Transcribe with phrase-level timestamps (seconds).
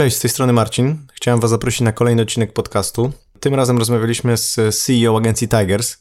[0.00, 1.06] Cześć, z tej strony Marcin.
[1.12, 3.12] Chciałem Was zaprosić na kolejny odcinek podcastu.
[3.40, 5.96] Tym razem rozmawialiśmy z CEO agencji Tigers,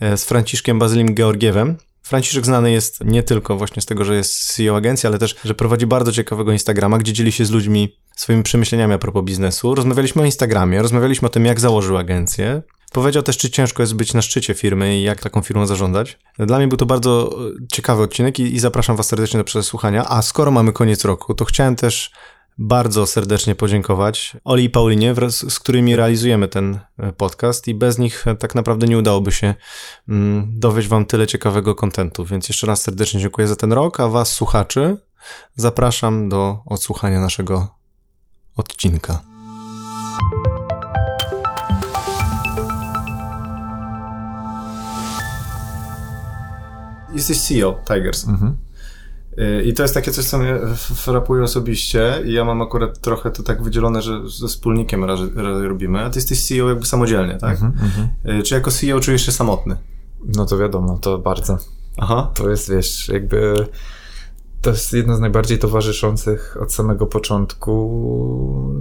[0.00, 1.76] e, z Franciszkiem Bazylim Georgiewem.
[2.02, 5.54] Franciszek znany jest nie tylko właśnie z tego, że jest CEO agencji, ale też, że
[5.54, 9.74] prowadzi bardzo ciekawego Instagrama, gdzie dzieli się z ludźmi swoimi przemyśleniami a propos biznesu.
[9.74, 12.62] Rozmawialiśmy o Instagramie, rozmawialiśmy o tym, jak założył agencję.
[12.92, 16.18] Powiedział też, czy ciężko jest być na szczycie firmy i jak taką firmą zarządzać.
[16.38, 17.38] Dla mnie był to bardzo
[17.72, 20.04] ciekawy odcinek i, i zapraszam Was serdecznie do przesłuchania.
[20.08, 22.12] A skoro mamy koniec roku, to chciałem też
[22.58, 27.98] bardzo serdecznie podziękować Oli i Paulinie, wraz z którymi realizujemy ten e, podcast i bez
[27.98, 29.54] nich e, tak naprawdę nie udałoby się
[30.08, 34.08] mm, dowieść wam tyle ciekawego kontentu, więc jeszcze raz serdecznie dziękuję za ten rok, a
[34.08, 34.96] was słuchaczy
[35.56, 37.68] zapraszam do odsłuchania naszego
[38.56, 39.20] odcinka.
[47.14, 48.28] Jesteś CEO Tigers.
[48.28, 48.67] Mhm.
[49.64, 53.42] I to jest takie coś, co mnie frapuje osobiście i ja mam akurat trochę to
[53.42, 55.28] tak wydzielone, że ze wspólnikiem raczej
[55.68, 57.60] robimy, a ty jesteś CEO jakby samodzielnie, tak?
[57.60, 58.42] Mm -hmm.
[58.42, 59.76] Czy jako CEO czujesz się samotny?
[60.36, 61.58] No to wiadomo, to bardzo.
[61.96, 62.30] Aha.
[62.34, 63.66] To jest, wiesz, jakby
[64.62, 67.68] to jest jedno z najbardziej towarzyszących od samego początku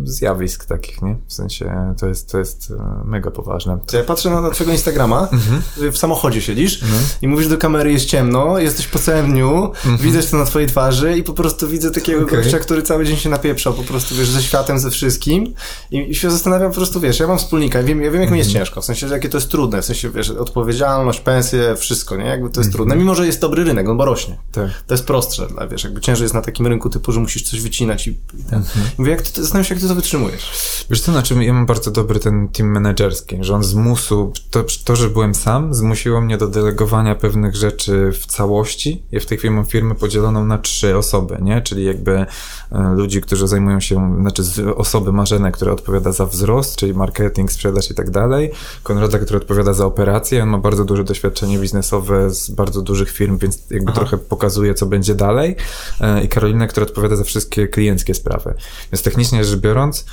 [0.04, 1.18] zjawisk takich, nie?
[1.28, 3.78] W sensie to jest, to jest e, mega poważne.
[3.94, 5.62] Ja patrzę na, na twojego Instagrama, mhm.
[5.92, 7.02] w samochodzie siedzisz mhm.
[7.22, 9.98] i mówisz do kamery, jest ciemno, jesteś po całym dniu, mhm.
[9.98, 12.44] widzę to na twojej twarzy i po prostu widzę takiego okay.
[12.44, 15.54] gościa, który cały dzień się napieprzał po prostu, wiesz, ze światem, ze wszystkim
[15.92, 18.38] i, i się zastanawiam po prostu, wiesz, ja mam wspólnika, wiem, ja wiem jak mi
[18.38, 22.16] jest ciężko, w sensie, że jakie to jest trudne, w sensie, wiesz, odpowiedzialność, pensje, wszystko,
[22.16, 22.26] nie?
[22.26, 24.38] Jakby to jest trudne, mimo że jest dobry rynek, on bo rośnie.
[24.52, 24.70] Tak.
[24.88, 27.62] To jest prostsze dla wiesz, jakby ciężej jest na takim rynku typu, że musisz coś
[27.62, 28.60] wycinać i, i ten.
[28.60, 28.86] Mhm.
[28.98, 30.52] Mówię, jak ty, zastanawiam się, jak ty to wytrzymujesz.
[30.90, 34.96] Wiesz co, znaczy ja mam bardzo dobry ten team menedżerski, że on zmusił, to, to,
[34.96, 39.04] że byłem sam, zmusiło mnie do delegowania pewnych rzeczy w całości.
[39.12, 41.62] Ja w tej chwili mam firmę podzieloną na trzy osoby, nie?
[41.62, 42.26] Czyli jakby
[42.72, 44.44] e, ludzi, którzy zajmują się, znaczy
[44.76, 48.52] osoby Marzenę, która odpowiada za wzrost, czyli marketing, sprzedaż i tak dalej.
[48.84, 50.44] Konrada, który odpowiada za operacje.
[50.44, 54.00] On ma bardzo duże doświadczenie biznesowe z bardzo dużych firm, więc jakby Aha.
[54.00, 55.56] trochę pokazuje, co będzie dalej.
[56.02, 58.54] E, i Karolina, która odpowiada za wszystkie klienckie sprawy.
[58.92, 60.06] Więc technicznie rzecz biorąc,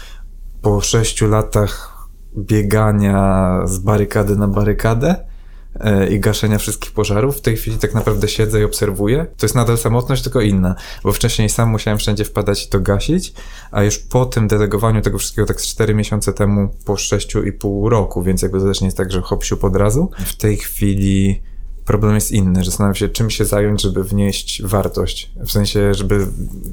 [0.63, 1.95] po sześciu latach
[2.37, 5.25] biegania z barykady na barykadę,
[5.81, 7.37] e, i gaszenia wszystkich pożarów.
[7.37, 9.27] W tej chwili tak naprawdę siedzę i obserwuję.
[9.37, 13.33] To jest nadal samotność, tylko inna, bo wcześniej sam musiałem wszędzie wpadać i to gasić,
[13.71, 17.53] a już po tym delegowaniu tego wszystkiego tak z 4 miesiące temu, po sześciu i
[17.53, 20.11] pół roku, więc jakby to też nie jest tak, że hop od razu.
[20.19, 21.43] W tej chwili
[21.85, 25.31] problem jest inny, zastanawiam się, czym się zająć, żeby wnieść wartość.
[25.47, 26.27] W sensie, żeby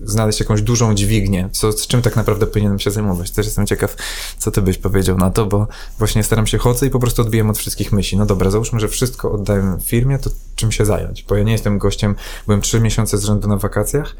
[0.04, 3.32] znaleźć jakąś dużą dźwignię, co, z czym tak naprawdę powinienem się zajmować.
[3.32, 3.96] Też jestem ciekaw,
[4.38, 5.68] co ty byś powiedział na to, bo
[6.00, 8.18] właśnie staram się chodzę i po prostu odbijam od wszystkich myśli.
[8.18, 11.24] No dobra, załóżmy, że wszystko oddałem firmie, to czym się zająć?
[11.24, 14.16] Bo ja nie jestem gościem, byłem trzy miesiące z rzędu na wakacjach,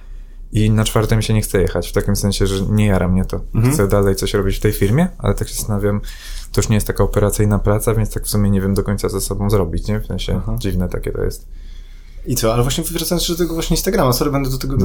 [0.52, 3.40] i na czwartym się nie chce jechać, w takim sensie, że nie jara mnie to.
[3.56, 3.74] Mhm.
[3.74, 6.02] Chcę dalej coś robić w tej firmie, ale tak się zastanawiam,
[6.52, 9.10] to już nie jest taka operacyjna praca, więc tak w sumie nie wiem do końca
[9.10, 10.00] ze sobą zrobić, nie?
[10.00, 10.56] W sensie Aha.
[10.60, 11.48] dziwne takie to jest.
[12.26, 14.78] I co, ale właśnie wracając do tego właśnie Instagrama, sorry, będę do tego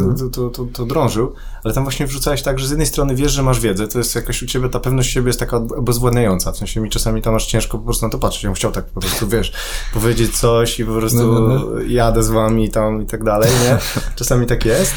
[0.78, 0.86] no.
[0.86, 1.32] drążył,
[1.64, 4.14] ale tam właśnie wrzucałeś tak, że z jednej strony wiesz, że masz wiedzę, to jest
[4.14, 7.46] jakoś u ciebie ta pewność siebie jest taka bezwładniająca, w sensie mi czasami tam masz
[7.46, 9.52] ciężko po prostu na to patrzeć, ja bym chciał tak po prostu, wiesz,
[9.94, 11.80] powiedzieć coś i po prostu no, no, no.
[11.80, 13.78] jadę z wami tam i tak dalej, nie?
[14.16, 14.92] Czasami tak jest,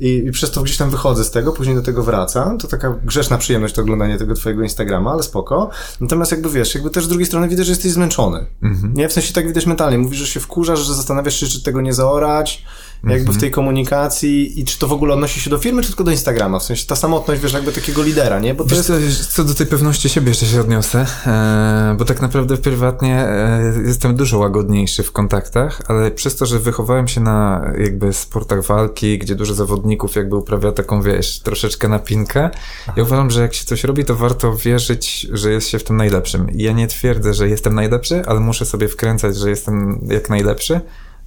[0.00, 2.58] i, I, przez to gdzieś tam wychodzę z tego, później do tego wracam.
[2.58, 5.70] To taka grzeszna przyjemność to oglądanie tego twojego Instagrama, ale spoko.
[6.00, 8.46] Natomiast jakby wiesz, jakby też z drugiej strony widać, że jesteś zmęczony.
[8.62, 8.94] Mm-hmm.
[8.94, 9.08] Nie?
[9.08, 9.98] W sensie tak widać mentalnie.
[9.98, 12.64] Mówisz, że się wkurzasz, że zastanawiasz się, czy tego nie zaorać,
[13.04, 13.40] jakby w mhm.
[13.40, 16.58] tej komunikacji i czy to w ogóle odnosi się do firmy, czy tylko do Instagrama?
[16.58, 18.54] W sensie ta samotność, wiesz, jakby takiego lidera, nie?
[18.54, 19.32] Bo to wiesz, jest...
[19.32, 24.16] co do tej pewności siebie jeszcze się odniosę, e, bo tak naprawdę prywatnie e, jestem
[24.16, 29.34] dużo łagodniejszy w kontaktach, ale przez to, że wychowałem się na jakby sportach walki, gdzie
[29.34, 32.50] dużo zawodników jakby uprawia taką, wiesz, troszeczkę napinkę,
[32.82, 32.92] Aha.
[32.96, 35.96] ja uważam, że jak się coś robi, to warto wierzyć, że jest się w tym
[35.96, 36.46] najlepszym.
[36.54, 40.80] ja nie twierdzę, że jestem najlepszy, ale muszę sobie wkręcać, że jestem jak najlepszy,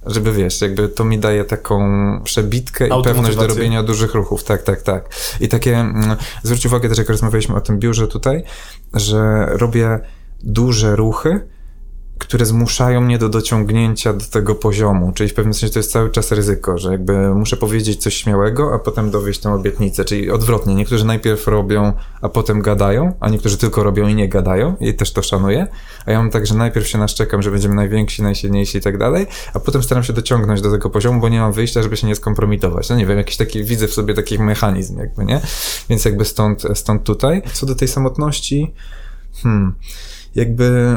[0.06, 1.80] żeby wiesz, jakby to mi daje taką
[2.24, 4.44] przebitkę i pewność do robienia dużych ruchów.
[4.44, 5.08] Tak, tak, tak.
[5.40, 8.44] I takie, mm, zwróć uwagę też, jak rozmawialiśmy o tym biurze tutaj,
[8.94, 10.00] że robię
[10.42, 11.40] duże ruchy,
[12.18, 16.10] które zmuszają mnie do dociągnięcia do tego poziomu, czyli w pewnym sensie to jest cały
[16.10, 20.74] czas ryzyko, że jakby muszę powiedzieć coś śmiałego, a potem dowieść tę obietnicę, czyli odwrotnie,
[20.74, 24.76] niektórzy najpierw robią, a potem gadają, a niektórzy tylko robią i nie gadają.
[24.80, 25.66] I też to szanuję,
[26.06, 29.26] a ja mam tak, że najpierw się naszczekam, że będziemy najwięksi, najsilniejsi i tak dalej,
[29.54, 32.14] a potem staram się dociągnąć do tego poziomu, bo nie mam wyjścia, żeby się nie
[32.14, 35.40] skompromitować, no nie wiem, jakiś taki, widzę w sobie taki mechanizm jakby, nie?
[35.88, 37.42] Więc jakby stąd, stąd tutaj.
[37.52, 38.74] Co do tej samotności,
[39.42, 39.74] hmm,
[40.34, 40.96] jakby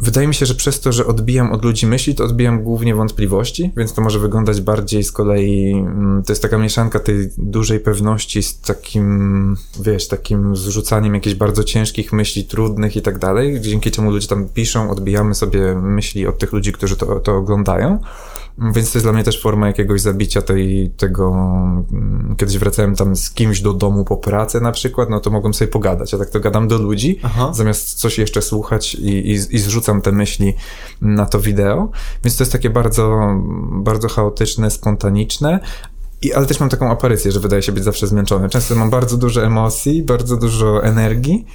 [0.00, 3.72] Wydaje mi się, że przez to, że odbijam od ludzi myśli, to odbijam głównie wątpliwości,
[3.76, 8.42] więc to może wyglądać bardziej z kolei, mm, to jest taka mieszanka tej dużej pewności
[8.42, 14.10] z takim, wiesz, takim zrzucaniem jakichś bardzo ciężkich myśli, trudnych i tak dalej, dzięki czemu
[14.10, 17.98] ludzie tam piszą, odbijamy sobie myśli od tych ludzi, którzy to, to oglądają.
[18.58, 21.32] Więc to jest dla mnie też forma jakiegoś zabicia tej, tego.
[21.92, 25.54] Mm, kiedyś wracałem tam z kimś do domu po pracy na przykład, no to mogłem
[25.54, 26.14] sobie pogadać.
[26.14, 27.52] a tak to gadam do ludzi, Aha.
[27.54, 30.54] zamiast coś jeszcze słuchać i, i, i zrzucam te myśli
[31.00, 31.90] na to wideo.
[32.24, 33.34] Więc to jest takie bardzo,
[33.72, 35.60] bardzo chaotyczne, spontaniczne,
[36.22, 38.48] i, ale też mam taką aparycję, że wydaje się być zawsze zmęczony.
[38.48, 41.46] Często mam bardzo dużo emocji, bardzo dużo energii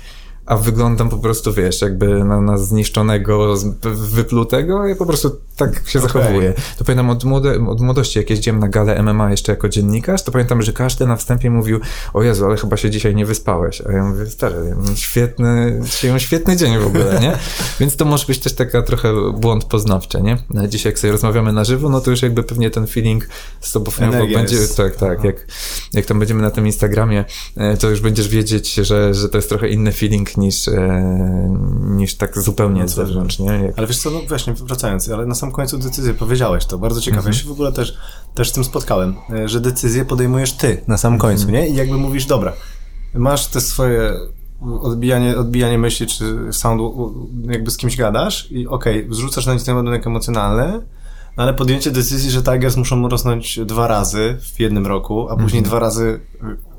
[0.50, 3.56] a wyglądam po prostu, wiesz, jakby na, na zniszczonego,
[3.94, 6.12] wyplutego, ja po prostu tak się okay.
[6.12, 6.54] zachowuję.
[6.78, 10.32] To pamiętam od, młode, od młodości, jak jeździłem na galę MMA jeszcze jako dziennikarz, to
[10.32, 11.80] pamiętam, że każdy na wstępie mówił,
[12.14, 13.82] o Jezu, ale chyba się dzisiaj nie wyspałeś.
[13.82, 17.38] A ja mówię, stary, świetny, dzisiaj mam świetny dzień w ogóle, nie?
[17.80, 20.38] Więc to może być też taka trochę błąd poznawczy, nie?
[20.50, 23.30] No, dzisiaj jak sobie rozmawiamy na żywo, no to już jakby pewnie ten feeling
[23.62, 23.92] z tobą
[24.34, 24.78] będzie, jest.
[24.78, 25.48] tak, tak, jak,
[25.94, 27.26] jak tam będziemy na tym Instagramie,
[27.58, 31.50] e, to już będziesz wiedzieć, że, że to jest trochę inny feeling niż, e,
[31.82, 33.74] niż tak zupełnie no, z zewnątrz, nie?
[33.78, 37.20] Ale wiesz co, no właśnie, wracając, ale na sam końcu decyzję powiedziałeś to, bardzo ciekawe.
[37.20, 37.34] Mhm.
[37.34, 37.98] Ja się w ogóle też,
[38.34, 41.32] też z tym spotkałem, e, że decyzję podejmujesz ty na sam mhm.
[41.32, 41.70] końcu, nie?
[41.70, 42.54] I jakby mówisz, dobra,
[43.14, 44.14] masz te swoje
[44.82, 47.14] odbijanie, odbijanie myśli, czy soundu,
[47.50, 50.82] jakby z kimś gadasz i okej, okay, zrzucasz na nic ten ładunek emocjonalny,
[51.38, 55.60] no ale podjęcie decyzji, że Tigers muszą rosnąć dwa razy w jednym roku, a później
[55.60, 55.64] mhm.
[55.64, 56.20] dwa razy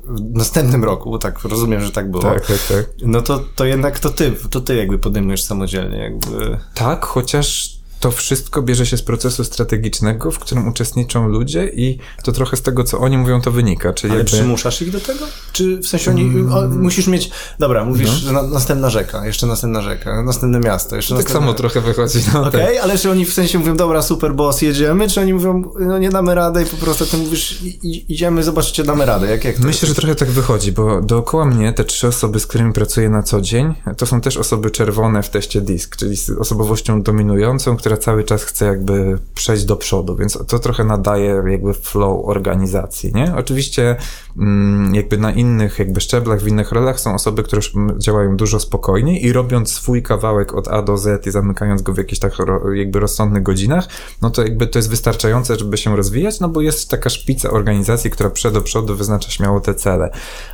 [0.05, 2.23] w następnym roku, bo tak rozumiem, że tak było.
[2.23, 2.85] Tak, tak, tak.
[3.05, 6.57] No to, to jednak to ty, to ty jakby podejmujesz samodzielnie, jakby.
[6.73, 12.31] Tak, chociaż to wszystko bierze się z procesu strategicznego, w którym uczestniczą ludzie i to
[12.31, 13.93] trochę z tego, co oni mówią, to wynika.
[13.93, 14.37] Czyli Ale jakby...
[14.37, 15.25] przymuszasz ich do tego?
[15.51, 16.53] Czy w sensie oni, mm.
[16.53, 18.15] o, musisz mieć, dobra, mówisz, no.
[18.15, 22.19] że na, następna rzeka, jeszcze następna rzeka, następne miasto, jeszcze Tak samo trochę wychodzi.
[22.33, 22.83] No, Okej, okay, tak.
[22.83, 26.09] ale czy oni w sensie mówią, dobra, super boss, jedziemy, czy oni mówią, no nie
[26.09, 29.27] damy rady i po prostu ty mówisz, idziemy, zobaczcie, damy radę.
[29.27, 32.73] Jak, jak Myślę, że trochę tak wychodzi, bo dookoła mnie te trzy osoby, z którymi
[32.73, 37.01] pracuję na co dzień, to są też osoby czerwone w teście DISK, czyli z osobowością
[37.01, 42.25] dominującą, która cały czas chce jakby przejść do przodu, więc to trochę nadaje jakby flow
[42.25, 43.35] organizacji, nie?
[43.35, 43.95] Oczywiście
[44.37, 47.61] mm, jakby na innych jakby szczeblach, w innych rolach są osoby, które
[47.97, 51.97] działają dużo spokojniej i robiąc swój kawałek od A do Z i zamykając go w
[51.97, 52.33] jakichś tak
[52.73, 53.87] jakby rozsądnych godzinach,
[54.21, 58.11] no to jakby to jest wystarczające, żeby się rozwijać, no bo jest taka szpica organizacji,
[58.11, 60.09] która przed do przodu wyznacza śmiało te cele,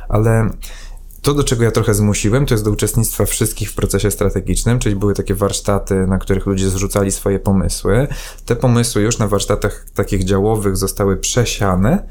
[0.08, 0.50] ale
[1.28, 4.96] to, do czego ja trochę zmusiłem, to jest do uczestnictwa wszystkich w procesie strategicznym, czyli
[4.96, 8.08] były takie warsztaty, na których ludzie zrzucali swoje pomysły.
[8.46, 12.08] Te pomysły już na warsztatach takich działowych zostały przesiane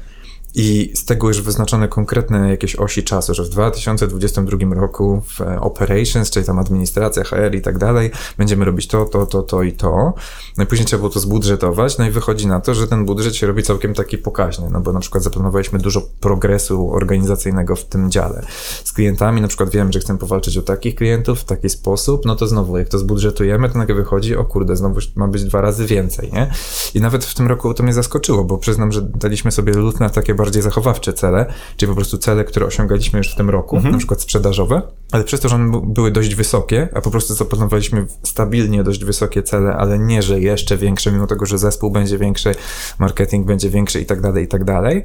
[0.54, 6.30] i z tego już wyznaczone konkretne jakieś osi czasu, że w 2022 roku w operations,
[6.30, 10.14] czyli tam administracja, HR i tak dalej, będziemy robić to, to, to, to i to.
[10.56, 13.36] No i później trzeba było to zbudżetować, no i wychodzi na to, że ten budżet
[13.36, 18.10] się robi całkiem taki pokaźny, no bo na przykład zaplanowaliśmy dużo progresu organizacyjnego w tym
[18.10, 18.42] dziale.
[18.84, 22.36] Z klientami na przykład wiem, że chcę powalczyć o takich klientów w taki sposób, no
[22.36, 25.86] to znowu, jak to zbudżetujemy, to nagle wychodzi, o kurde, znowu ma być dwa razy
[25.86, 26.50] więcej, nie?
[26.94, 30.10] I nawet w tym roku to mnie zaskoczyło, bo przyznam, że daliśmy sobie lód na
[30.10, 31.46] takie bardziej zachowawcze cele,
[31.76, 33.92] czyli po prostu cele, które osiągaliśmy już w tym roku, mhm.
[33.92, 38.06] na przykład sprzedażowe, ale przez to, że one były dość wysokie, a po prostu zaplanowaliśmy
[38.22, 42.54] stabilnie dość wysokie cele, ale nie, że jeszcze większe, mimo tego, że zespół będzie większy,
[42.98, 45.04] marketing będzie większy i tak dalej, i tak dalej,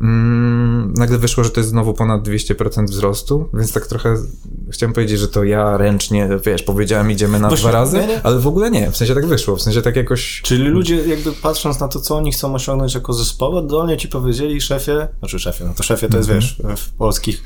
[0.00, 4.14] Mm, nagle wyszło, że to jest znowu ponad 200% wzrostu, więc tak trochę
[4.70, 8.22] chciałem powiedzieć, że to ja ręcznie, wiesz, powiedziałem idziemy na Właśnie, dwa razy, nie, nie.
[8.22, 10.42] ale w ogóle nie, w sensie tak wyszło, w sensie tak jakoś...
[10.42, 14.60] Czyli ludzie jakby patrząc na to, co oni chcą osiągnąć jako zespoły, dolnie ci powiedzieli
[14.60, 16.68] szefie, znaczy szefie, no to szefie to jest, mm -hmm.
[16.68, 17.44] wiesz, w polskich,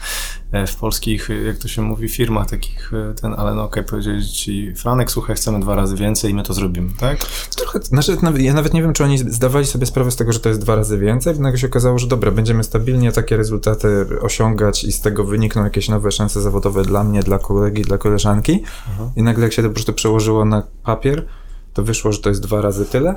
[0.67, 4.27] w polskich, jak to się mówi, firmach takich, e, ten, ale no okej, okay, powiedzieli
[4.27, 7.19] ci, Franek, słuchaj, chcemy dwa razy więcej i my to zrobimy, tak?
[7.57, 10.49] Trochę, znaczy, ja nawet nie wiem, czy oni zdawali sobie sprawę z tego, że to
[10.49, 14.93] jest dwa razy więcej, nagle się okazało, że dobra, będziemy stabilnie takie rezultaty osiągać i
[14.93, 18.63] z tego wynikną jakieś nowe szanse zawodowe dla mnie, dla kolegi, dla koleżanki.
[18.89, 19.11] Aha.
[19.17, 21.27] I nagle jak się to po prostu przełożyło na papier,
[21.75, 23.15] to wyszło, że to jest dwa razy tyle.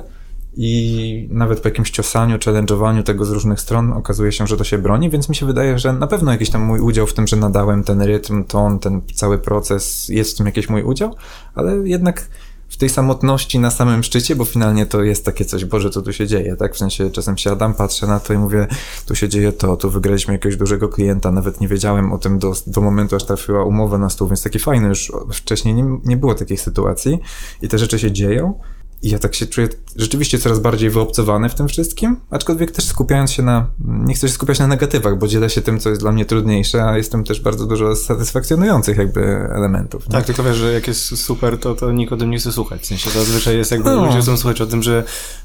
[0.56, 4.78] I nawet po jakimś ciosaniu, challenge'owaniu tego z różnych stron okazuje się, że to się
[4.78, 7.36] broni, więc mi się wydaje, że na pewno jakiś tam mój udział w tym, że
[7.36, 11.14] nadałem ten rytm, ton, ten cały proces, jest w tym jakiś mój udział,
[11.54, 12.28] ale jednak
[12.70, 16.12] w tej samotności na samym szczycie, bo finalnie to jest takie coś, Boże, co tu
[16.12, 16.74] się dzieje, tak?
[16.74, 18.66] W sensie czasem siadam, patrzę na to i mówię,
[19.06, 22.52] tu się dzieje to, tu wygraliśmy jakiegoś dużego klienta, nawet nie wiedziałem o tym do,
[22.66, 26.34] do momentu, aż trafiła umowa na stół, więc taki fajny, już wcześniej nie, nie było
[26.34, 27.18] takiej sytuacji
[27.62, 28.60] i te rzeczy się dzieją
[29.02, 33.32] I ja tak się czuję rzeczywiście coraz bardziej wyobcowany w tym wszystkim, aczkolwiek też skupiając
[33.32, 36.12] się na, nie chcę się skupiać na negatywach, bo dzielę się tym, co jest dla
[36.12, 39.20] mnie trudniejsze, a jestem też bardzo dużo satysfakcjonujących jakby
[39.54, 40.08] elementów.
[40.08, 40.12] Nie?
[40.12, 42.82] Tak, tylko wiesz, że jak jest super, to, to nikt o tym nie chce słuchać.
[42.82, 44.06] W sensie zazwyczaj jest jakby, no.
[44.06, 45.04] ludzie chcą słuchać o tym, że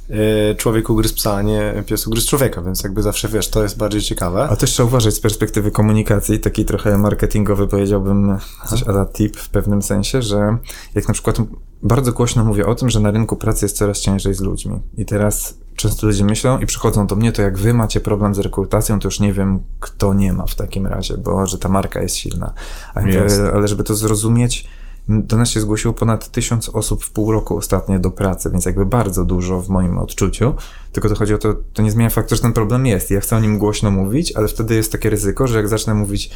[0.09, 3.77] y, człowiek ugryzł psa, a nie pies ugryzł człowieka, więc jakby zawsze, wiesz, to jest
[3.77, 4.47] bardziej ciekawe.
[4.49, 8.37] A też trzeba uważać z perspektywy komunikacji, taki trochę marketingowy powiedziałbym,
[8.69, 10.57] coś ala tip w pewnym sensie, że
[10.95, 11.37] jak na przykład
[11.85, 14.79] bardzo głośno mówię o tym, że na rynku pracy jest coraz ciężej z ludźmi.
[14.97, 18.39] I teraz często ludzie myślą i przychodzą do mnie, to jak wy macie problem z
[18.39, 22.01] rekrutacją, to już nie wiem, kto nie ma w takim razie, bo że ta marka
[22.01, 22.53] jest silna.
[22.93, 24.67] Ale, ale żeby to zrozumieć,
[25.09, 28.85] do nas się zgłosiło ponad tysiąc osób w pół roku ostatnio do pracy, więc jakby
[28.85, 30.53] bardzo dużo w moim odczuciu.
[30.91, 33.11] Tylko to chodzi o to, to nie zmienia faktu, że ten problem jest.
[33.11, 36.31] Ja chcę o nim głośno mówić, ale wtedy jest takie ryzyko, że jak zacznę mówić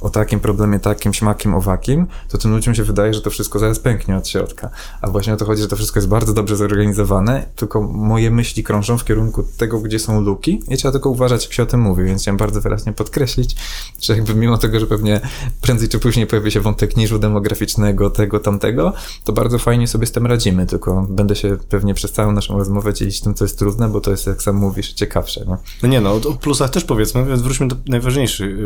[0.00, 3.78] o takim problemie, takim, śmakiem, owakim, to tym ludziom się wydaje, że to wszystko zaraz
[3.78, 4.70] pęknie od środka.
[5.00, 8.64] A właśnie o to chodzi, że to wszystko jest bardzo dobrze zorganizowane, tylko moje myśli
[8.64, 11.80] krążą w kierunku tego, gdzie są luki i trzeba tylko uważać, jak się o tym
[11.80, 13.56] mówi, więc chciałem bardzo wyraźnie podkreślić,
[14.00, 15.20] że jakby mimo tego, że pewnie
[15.60, 18.92] prędzej czy później pojawi się wątek niżu demograficznego, tego, tamtego,
[19.24, 22.94] to bardzo fajnie sobie z tym radzimy, tylko będę się pewnie przez całą naszą rozmowę
[22.94, 25.40] dzielić tym, co jest trudne, bo to jest, jak sam mówisz, ciekawsze.
[25.40, 25.56] Nie?
[25.82, 28.56] No nie no, o plusach też powiedzmy, więc wróćmy do najważniejszych,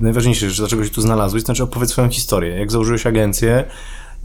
[0.00, 3.64] najważniejszych najważniejsze że dlaczego się tu znalazłeś, znaczy opowiedz swoją historię, jak założyłeś agencję,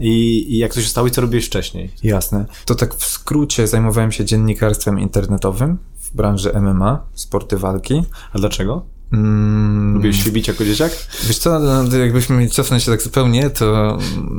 [0.00, 1.90] i, i, jak to się stało i co robiłeś wcześniej.
[2.02, 2.46] Jasne.
[2.64, 8.02] To tak w skrócie zajmowałem się dziennikarstwem internetowym w branży MMA, sporty walki.
[8.32, 8.86] A dlaczego?
[9.14, 9.94] Mm.
[9.94, 10.92] Lubiłeś się bić jako dzieciak?
[11.26, 13.98] Wiesz co, no, jakbyśmy mieli cofnąć się tak zupełnie, to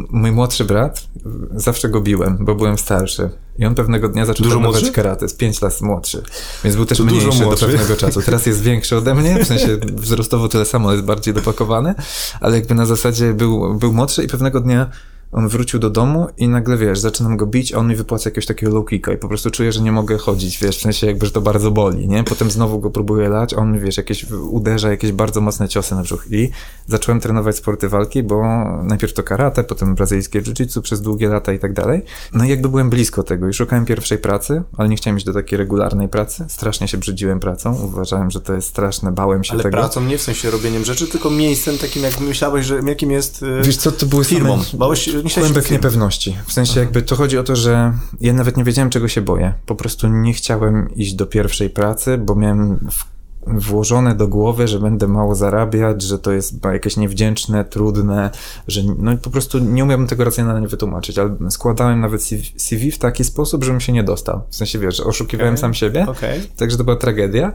[0.09, 1.07] mój młodszy brat,
[1.55, 3.29] zawsze go biłem, bo byłem starszy.
[3.59, 6.23] I on pewnego dnia zaczął dużo trenować karate, z 5 lat młodszy.
[6.63, 8.21] Więc był też to mniejszy do pewnego czasu.
[8.21, 9.67] Teraz jest większy ode mnie, w sensie
[10.05, 11.95] wzrostowo tyle samo, jest bardziej dopakowany,
[12.41, 14.89] ale jakby na zasadzie był, był młodszy i pewnego dnia
[15.35, 18.45] on wrócił do domu i nagle, wiesz, zaczynam go bić, a on mi wypłaca jakiegoś
[18.45, 21.25] takiego low kicka i po prostu czuję, że nie mogę chodzić, wiesz, w sensie jakby,
[21.25, 22.23] że to bardzo boli, nie?
[22.23, 26.01] Potem znowu go próbuję lać, on mi, wiesz, jakieś uderza jakieś bardzo mocne ciosy na
[26.01, 26.49] brzuch i
[26.87, 28.43] zacząłem trenować sporty walki, bo
[28.83, 32.01] najpierw to karate, potem brazylijskie jiu-jitsu przez długie lata i tak dalej.
[32.33, 35.33] No i jakby byłem blisko tego i szukałem pierwszej pracy, ale nie chciałem iść do
[35.33, 36.45] takiej regularnej pracy.
[36.47, 39.77] Strasznie się brzydziłem pracą, uważałem, że to jest straszne, bałem się ale tego.
[39.77, 43.41] Ale pracą nie w sensie robieniem rzeczy, tylko miejscem takim, jak myślałeś, że jakim jest
[43.41, 44.63] yy, Wiesz co, to były firmą.
[44.63, 44.79] Same...
[44.79, 46.37] Bałeś Głębek niepewności.
[46.45, 49.53] W sensie jakby to chodzi o to, że ja nawet nie wiedziałem, czego się boję.
[49.65, 52.89] Po prostu nie chciałem iść do pierwszej pracy, bo miałem
[53.47, 58.29] włożone do głowy, że będę mało zarabiać, że to jest jakieś niewdzięczne, trudne,
[58.67, 62.21] że no po prostu nie umiałbym tego racjonalnie wytłumaczyć, ale składałem nawet
[62.57, 64.41] CV w taki sposób, żebym się nie dostał.
[64.49, 65.61] W sensie, wiesz, oszukiwałem okay.
[65.61, 66.41] sam siebie, okay.
[66.57, 67.51] także to była tragedia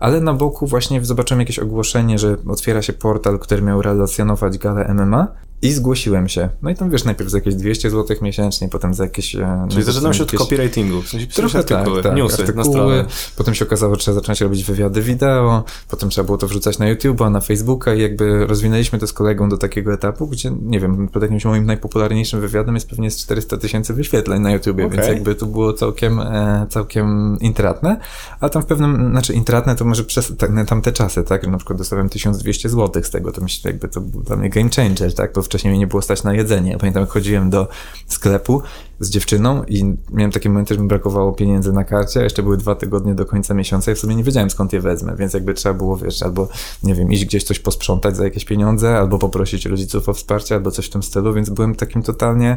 [0.00, 4.94] ale na boku właśnie zobaczyłem jakieś ogłoszenie, że otwiera się portal, który miał relacjonować galę
[4.94, 5.28] MMA
[5.64, 6.48] i zgłosiłem się.
[6.62, 9.36] No i tam wiesz, najpierw za jakieś 200 zł miesięcznie, potem za jakieś...
[9.36, 10.40] E, Czyli zaczynał się jakieś...
[10.40, 13.04] od copywritingu, w sensie Trochę artykuły, tak, tak, newsy artykuły.
[13.36, 16.94] Potem się okazało, że trzeba zacząć robić wywiady wideo, potem trzeba było to wrzucać na
[16.94, 21.08] YouTube'a, na Facebooka i jakby rozwinęliśmy to z kolegą do takiego etapu, gdzie, nie wiem,
[21.08, 24.96] pod jakimś moim najpopularniejszym wywiadem jest pewnie z 400 tysięcy wyświetleń na YouTubie, okay.
[24.96, 27.96] więc jakby to było całkiem, e, całkiem intratne,
[28.40, 31.78] a tam w pewnym, znaczy intratne to może przez tak, tamte czasy, tak, na przykład
[31.78, 35.32] dostałem 1200 zł z tego, to myślę, jakby to był dla mnie game changer, tak,
[35.32, 36.78] bo wcześniej mnie nie było stać na jedzenie.
[36.78, 37.68] Pamiętam, jak chodziłem do
[38.06, 38.62] sklepu
[39.00, 42.56] z dziewczyną i miałem takie momenty, że mi brakowało pieniędzy na karcie, a jeszcze były
[42.56, 45.54] dwa tygodnie do końca miesiąca i w sumie nie wiedziałem skąd je wezmę, więc jakby
[45.54, 46.48] trzeba było, wiesz, albo,
[46.82, 50.70] nie wiem, iść gdzieś coś posprzątać za jakieś pieniądze, albo poprosić rodziców o wsparcie, albo
[50.70, 52.56] coś w tym stylu, więc byłem takim totalnie,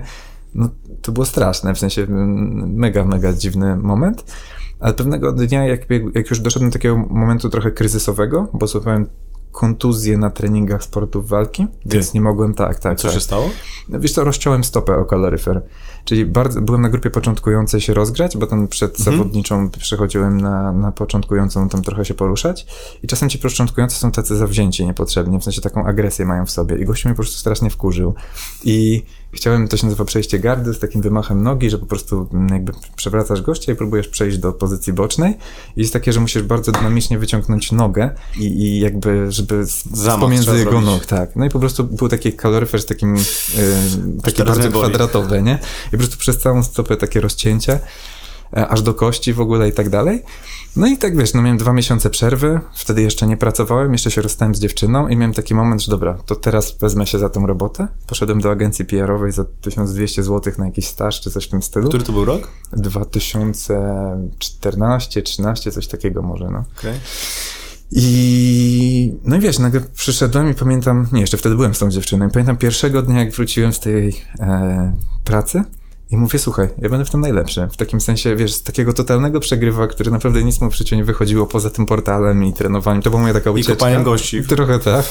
[0.56, 0.70] no
[1.02, 4.26] to było straszne, w sensie mega, mega dziwny moment.
[4.80, 5.82] Ale pewnego dnia, jak,
[6.16, 9.08] jak już doszedłem do takiego momentu trochę kryzysowego, bo słuchałem
[9.52, 11.90] kontuzję na treningach sportów walki, Ty.
[11.96, 12.98] więc nie mogłem, tak, tak.
[12.98, 13.16] Co tak.
[13.16, 13.50] się stało?
[13.90, 15.62] No, wiesz co, rozciąłem stopę o kaloryfer,
[16.06, 19.18] czyli bardzo, byłem na grupie początkującej się rozgrać, bo tam przed mhm.
[19.18, 22.66] zawodniczą przechodziłem na, na początkującą tam trochę się poruszać
[23.04, 26.78] i czasem ci początkujący są tacy zawzięci niepotrzebnie, w sensie taką agresję mają w sobie
[26.78, 28.14] i gościu mnie po prostu strasznie wkurzył
[28.64, 29.04] i
[29.38, 32.72] Chciałem, to się nazywa przejście gardy z takim wymachem nogi, że po prostu mm, jakby
[32.96, 35.38] przewracasz gościa i próbujesz przejść do pozycji bocznej.
[35.76, 39.84] I jest takie, że musisz bardzo dynamicznie wyciągnąć nogę i, i jakby, żeby z,
[40.20, 41.36] pomiędzy jego nóg, tak.
[41.36, 43.24] No i po prostu był taki kaloryfer z takim, yy,
[44.24, 45.60] taki bardzo kwadratowy, nie?
[45.88, 47.80] I po prostu przez całą stopę takie rozcięcie.
[48.54, 50.24] E, aż do kości w ogóle i tak dalej.
[50.76, 54.22] No i tak wiesz, no miałem dwa miesiące przerwy, wtedy jeszcze nie pracowałem, jeszcze się
[54.22, 57.48] rozstałem z dziewczyną i miałem taki moment, że dobra, to teraz wezmę się za tą
[57.48, 57.88] robotę.
[58.08, 61.90] Poszedłem do agencji PR-owej za 1200 zł na jakiś staż czy coś w tym stylu.
[61.90, 62.48] Który to był rok?
[62.74, 66.64] 2014, 13, coś takiego może, no.
[66.80, 67.00] Okay.
[67.92, 72.28] I no i wiesz, nagle przyszedłem i pamiętam, nie, jeszcze wtedy byłem z tą dziewczyną
[72.28, 75.64] i pamiętam pierwszego dnia, jak wróciłem z tej e, pracy,
[76.12, 77.68] I mówię, słuchaj, ja będę w tym najlepszy.
[77.72, 81.04] W takim sensie, wiesz, z takiego totalnego przegrywa, który naprawdę nic mu w życiu nie
[81.04, 83.02] wychodziło poza tym portalem i trenowaniem.
[83.02, 83.74] To była moja taka ucieczka.
[83.74, 84.44] I kopaniem gości.
[84.56, 85.06] Trochę tak.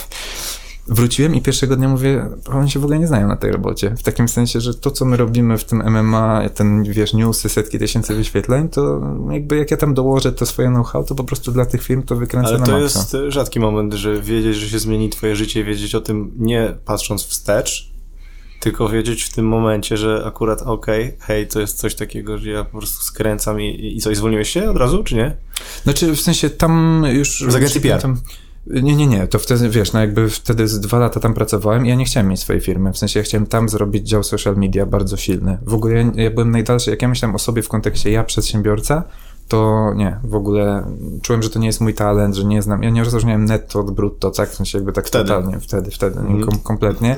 [0.89, 3.95] Wróciłem i pierwszego dnia mówię, oni się w ogóle nie znają na tej robocie.
[3.99, 7.79] W takim sensie, że to, co my robimy w tym MMA, ten, wiesz, newsy, setki
[7.79, 9.01] tysięcy wyświetleń, to
[9.31, 12.17] jakby jak ja tam dołożę to swoje know-how, to po prostu dla tych firm to
[12.17, 12.99] wykręcę Ale na to maksa.
[12.99, 17.27] jest rzadki moment, że wiedzieć, że się zmieni twoje życie, wiedzieć o tym nie patrząc
[17.27, 17.96] wstecz,
[18.71, 22.51] tylko wiedzieć w tym momencie, że akurat okej, okay, hej, to jest coś takiego, że
[22.51, 25.37] ja po prostu skręcam i, i coś, zwolniłeś się od razu, czy nie?
[25.83, 27.45] Znaczy, w sensie tam już...
[27.49, 28.03] Z agencji PR.
[28.03, 28.17] Tam,
[28.67, 31.89] nie, nie, nie, to wtedy, wiesz, no jakby wtedy z dwa lata tam pracowałem i
[31.89, 34.87] ja nie chciałem mieć swojej firmy, w sensie ja chciałem tam zrobić dział social media
[34.87, 35.59] bardzo silny.
[35.67, 39.03] W ogóle ja, ja byłem najdalszy, jak ja myślałem o sobie w kontekście ja przedsiębiorca,
[39.49, 40.87] to nie, w ogóle
[41.23, 43.91] czułem, że to nie jest mój talent, że nie znam, ja nie rozróżniałem netto od
[43.91, 45.25] brutto, tak, w sensie jakby tak Wtedy.
[45.25, 46.47] totalnie, wtedy, wtedy, Mhm.
[46.47, 47.17] kom, kompletnie.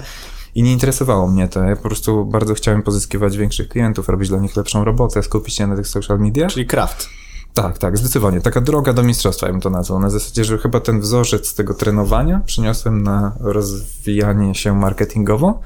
[0.54, 1.64] I nie interesowało mnie to.
[1.64, 5.66] Ja po prostu bardzo chciałem pozyskiwać większych klientów, robić dla nich lepszą robotę, skupić się
[5.66, 6.46] na tych social media.
[6.46, 7.08] Czyli craft.
[7.54, 8.40] Tak, tak, zdecydowanie.
[8.40, 10.00] Taka droga do mistrzostwa, ja bym to nazwał.
[10.00, 15.60] Na zasadzie, że chyba ten wzorzec tego trenowania przyniosłem na rozwijanie się marketingowo.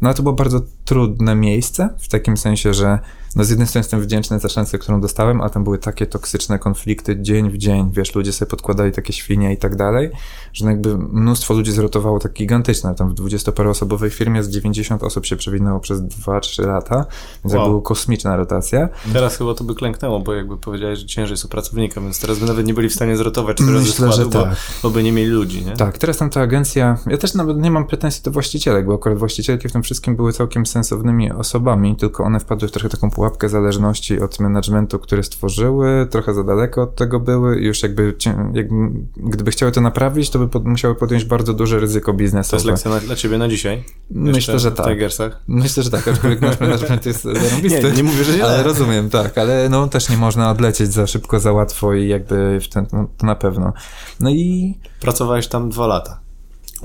[0.00, 2.98] No ale to było bardzo trudne miejsce, w takim sensie, że
[3.36, 6.58] no z jednej strony jestem wdzięczny za szansę, którą dostałem, ale tam były takie toksyczne
[6.58, 10.10] konflikty dzień w dzień, wiesz, ludzie sobie podkładali takie świnie i tak dalej,
[10.52, 12.94] że no jakby mnóstwo ludzi zrotowało tak gigantyczne.
[12.94, 17.06] Tam w 20-paroosobowej firmie z 90 osób się przewinęło przez 2-3 lata,
[17.44, 17.68] więc Wow.
[17.68, 18.88] była kosmiczna rotacja.
[19.12, 22.38] Teraz chyba to by klęknęło, bo jakby powiedziałeś, że ciężej jest u pracownika, więc teraz
[22.38, 24.56] by nawet nie byli w stanie zrotować cztery razy Myślę, że składu, bo, tak.
[24.82, 25.72] bo by nie mieli ludzi, nie?
[25.72, 29.18] Tak, teraz tam ta agencja, ja też nawet nie mam pretensji do właścicielek, bo akurat
[29.18, 33.48] właścicielki w tym wszystkim były całkiem sensownymi osobami, tylko one wpadły w trochę taką pułapkę
[33.48, 38.14] zależności od managementu, który stworzyły, trochę za daleko od tego były i już jakby,
[38.54, 38.74] jakby
[39.16, 42.56] gdyby chciały to naprawić, to by pod, musiały podjąć bardzo duże ryzyko To biznesowe.
[42.56, 43.84] jest lekcja na, dla ciebie na dzisiaj.
[44.10, 44.86] Myślę, że tak.
[44.86, 45.42] Tigersach.
[45.48, 47.82] Myślę, że tak, aczkolwiek nasz management jest zarąbisty.
[47.90, 48.44] Nie, nie mówię, że nie.
[48.44, 52.60] Ale rozumiem, tak, ale no też nie można odlecieć za szybko, za łatwo i jakby
[52.60, 53.72] w ten, no, to na pewno.
[54.20, 56.20] No i Pracowałeś tam dwa lata.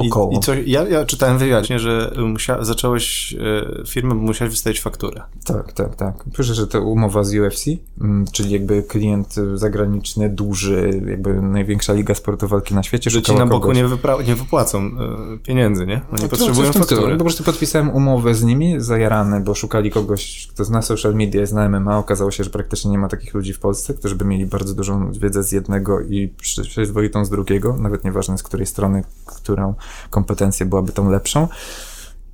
[0.03, 0.31] I, Około.
[0.37, 5.21] I coś, ja, ja czytałem wywiadzie, że musia, zacząłeś e, firmę, bo musiałeś wystawić fakturę.
[5.45, 6.23] Tak, tak, tak.
[6.37, 7.65] Pisze, że to umowa z UFC,
[8.01, 13.09] mm, czyli jakby klient y, zagraniczny, duży, jakby największa liga sportu walki na świecie.
[13.09, 13.85] Że ci na boku nie,
[14.27, 16.01] nie wypłacą e, pieniędzy, nie?
[16.11, 17.17] Oni No, potrzebują faktury.
[17.17, 21.69] Po prostu podpisałem umowę z nimi, zajarany, bo szukali kogoś, kto zna social media, zna
[21.69, 21.97] MMA.
[21.97, 25.11] Okazało się, że praktycznie nie ma takich ludzi w Polsce, którzy by mieli bardzo dużą
[25.11, 29.73] wiedzę z jednego i przy- przyzwoitą z drugiego, nawet nieważne z której strony, którą
[30.09, 31.47] kompetencję byłaby tą lepszą.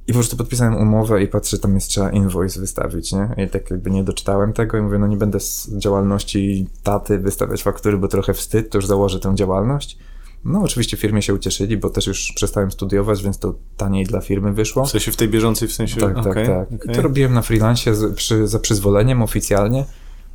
[0.08, 3.36] I po prostu podpisałem umowę i patrzę, tam jest trzeba invoice wystawić, nie?
[3.46, 7.64] I tak jakby nie doczytałem tego i mówię, no nie będę z działalności taty wystawiać
[7.64, 9.98] faktury, bo trochę wstyd, to już założę tę działalność.
[10.46, 14.54] No oczywiście firmie się ucieszyli, bo też już przestałem studiować, więc to taniej dla firmy
[14.54, 14.86] wyszło.
[14.86, 16.02] W sensie w tej bieżącej, w sensie...
[16.02, 16.68] Tak, tak, okej, tak.
[16.68, 16.92] okej.
[16.92, 19.86] I to robiłem na freelancie z, przy, za przyzwoleniem oficjalnie.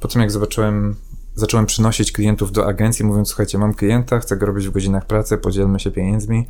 [0.00, 0.94] Po tym jak zobaczyłem,
[1.34, 5.38] zacząłem przynosić klientów do agencji, mówiąc, słuchajcie, mam klienta, chcę go robić w godzinach pracy,
[5.38, 6.46] podzielmy się pieniędzmi.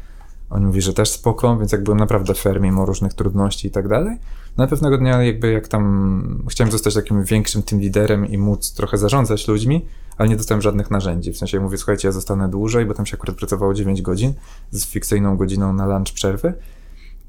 [0.50, 3.88] Oni mówi, że też spoko, więc jak byłem naprawdę fair, mimo różnych trudności i tak
[3.88, 4.16] dalej.
[4.56, 8.72] No a pewnego dnia jakby jak tam chciałem zostać takim większym tym liderem i móc
[8.72, 9.86] trochę zarządzać ludźmi,
[10.18, 11.32] ale nie dostałem żadnych narzędzi.
[11.32, 14.32] W sensie mówię, słuchajcie, ja zostanę dłużej, bo tam się akurat pracowało 9 godzin
[14.70, 16.54] z fikcyjną godziną na lunch przerwy.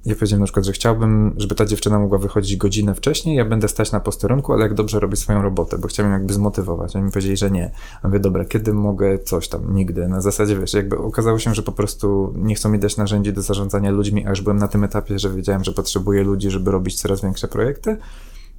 [0.06, 3.68] Ja powiedziałem na przykład, że chciałbym, żeby ta dziewczyna mogła wychodzić godzinę wcześniej, ja będę
[3.68, 6.96] stać na posterunku, ale jak dobrze robi swoją robotę, bo chciałem jakby zmotywować.
[6.96, 7.72] Oni mi powiedzieli, że nie.
[8.02, 9.76] A mówię, dobra, kiedy mogę coś tam?
[9.76, 10.08] Nigdy.
[10.08, 13.42] Na zasadzie, wiesz, jakby okazało się, że po prostu nie chcą mi dać narzędzi do
[13.42, 17.02] zarządzania ludźmi, a już byłem na tym etapie, że wiedziałem, że potrzebuję ludzi, żeby robić
[17.02, 17.98] coraz większe projekty.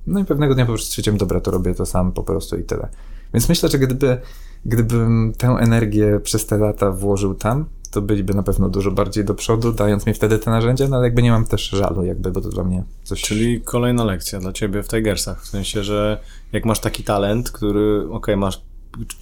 [0.07, 2.65] No i pewnego dnia po prostu stwierdziłem, dobra, to robię to sam po prostu i
[2.65, 2.89] tyle.
[3.35, 4.21] Więc myślę, że gdyby,
[4.65, 9.35] gdybym tę energię przez te lata włożył tam, to byliby na pewno dużo bardziej do
[9.35, 12.41] przodu, dając mi wtedy te narzędzia, no ale jakby nie mam też żalu, jakby, bo
[12.41, 13.23] to dla mnie coś...
[13.23, 15.43] Czyli kolejna lekcja dla ciebie w Tigersach.
[15.43, 16.21] W sensie, że
[16.53, 18.63] jak masz taki talent, który, okej, masz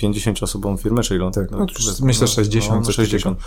[0.03, 1.31] 50-osobową firmę, czy ilą?
[1.33, 3.39] Tak, no, powiedzmy, myślę 60, no, coś 60.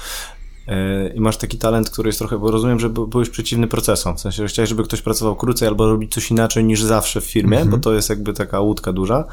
[0.67, 4.17] E, I masz taki talent, który jest trochę, bo rozumiem, że by- byłeś przeciwny procesom.
[4.17, 7.25] W sensie, że chciałeś, żeby ktoś pracował krócej albo robić coś inaczej niż zawsze w
[7.25, 7.69] firmie, Mhm.
[7.71, 9.25] bo to jest jakby taka łódka duża.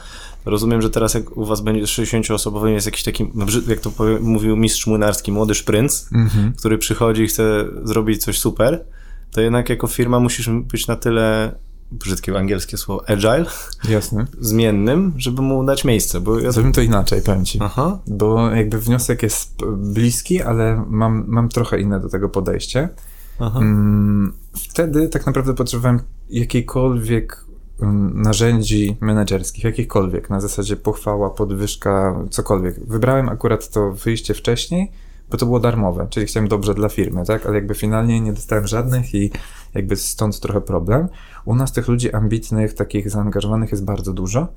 [0.44, 4.18] Rozumiem, że teraz jak u was będzie 60-osobowy, jest jakiś taki, no, jak to powie,
[4.20, 6.52] mówił mistrz młynarski, młody szprync, Mhm.
[6.58, 8.84] który przychodzi i chce zrobić coś super,
[9.32, 11.54] to jednak jako firma musisz być na tyle,
[11.92, 13.46] brzydkie angielskie słowo, agile,
[13.88, 14.26] Jasne.
[14.40, 16.52] zmiennym, żeby mu dać miejsce, bo ja...
[16.52, 17.58] Zrobimy to inaczej, powiem ci.
[17.62, 22.88] Aha, Bo jakby wniosek jest bliski, ale mam, mam trochę inne do tego podejście.
[23.38, 23.58] aha.
[23.58, 24.32] Mm,
[24.70, 26.00] Wtedy tak naprawdę potrzebowałem
[26.30, 27.44] jakiejkolwiek
[27.82, 32.86] mm, narzędzi menedżerskich, jakichkolwiek, na zasadzie pochwała, podwyżka, cokolwiek.
[32.86, 34.92] Wybrałem akurat to wyjście wcześniej,
[35.30, 37.46] bo to było darmowe, czyli chciałem dobrze dla firmy, tak?
[37.46, 39.30] Ale jakby finalnie nie dostałem żadnych i
[39.74, 41.08] jakby stąd trochę problem.
[41.44, 44.48] U nas tych ludzi ambitnych, takich zaangażowanych jest bardzo dużo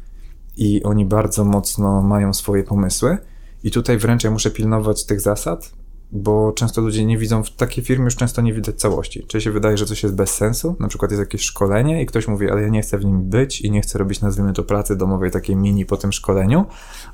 [0.57, 3.17] i oni bardzo mocno mają swoje pomysły.
[3.63, 5.73] I tutaj wręcz ja muszę pilnować tych zasad,
[6.11, 9.25] bo często ludzie nie widzą, w takiej firmie już często nie widać całości.
[9.27, 12.27] Czyli się wydaje, że coś jest bez sensu, na przykład jest jakieś szkolenie i ktoś
[12.27, 14.95] mówi, ale ja nie chcę w nim być i nie chcę robić, nazwijmy to, pracy
[14.95, 16.65] domowej, takiej mini po tym szkoleniu,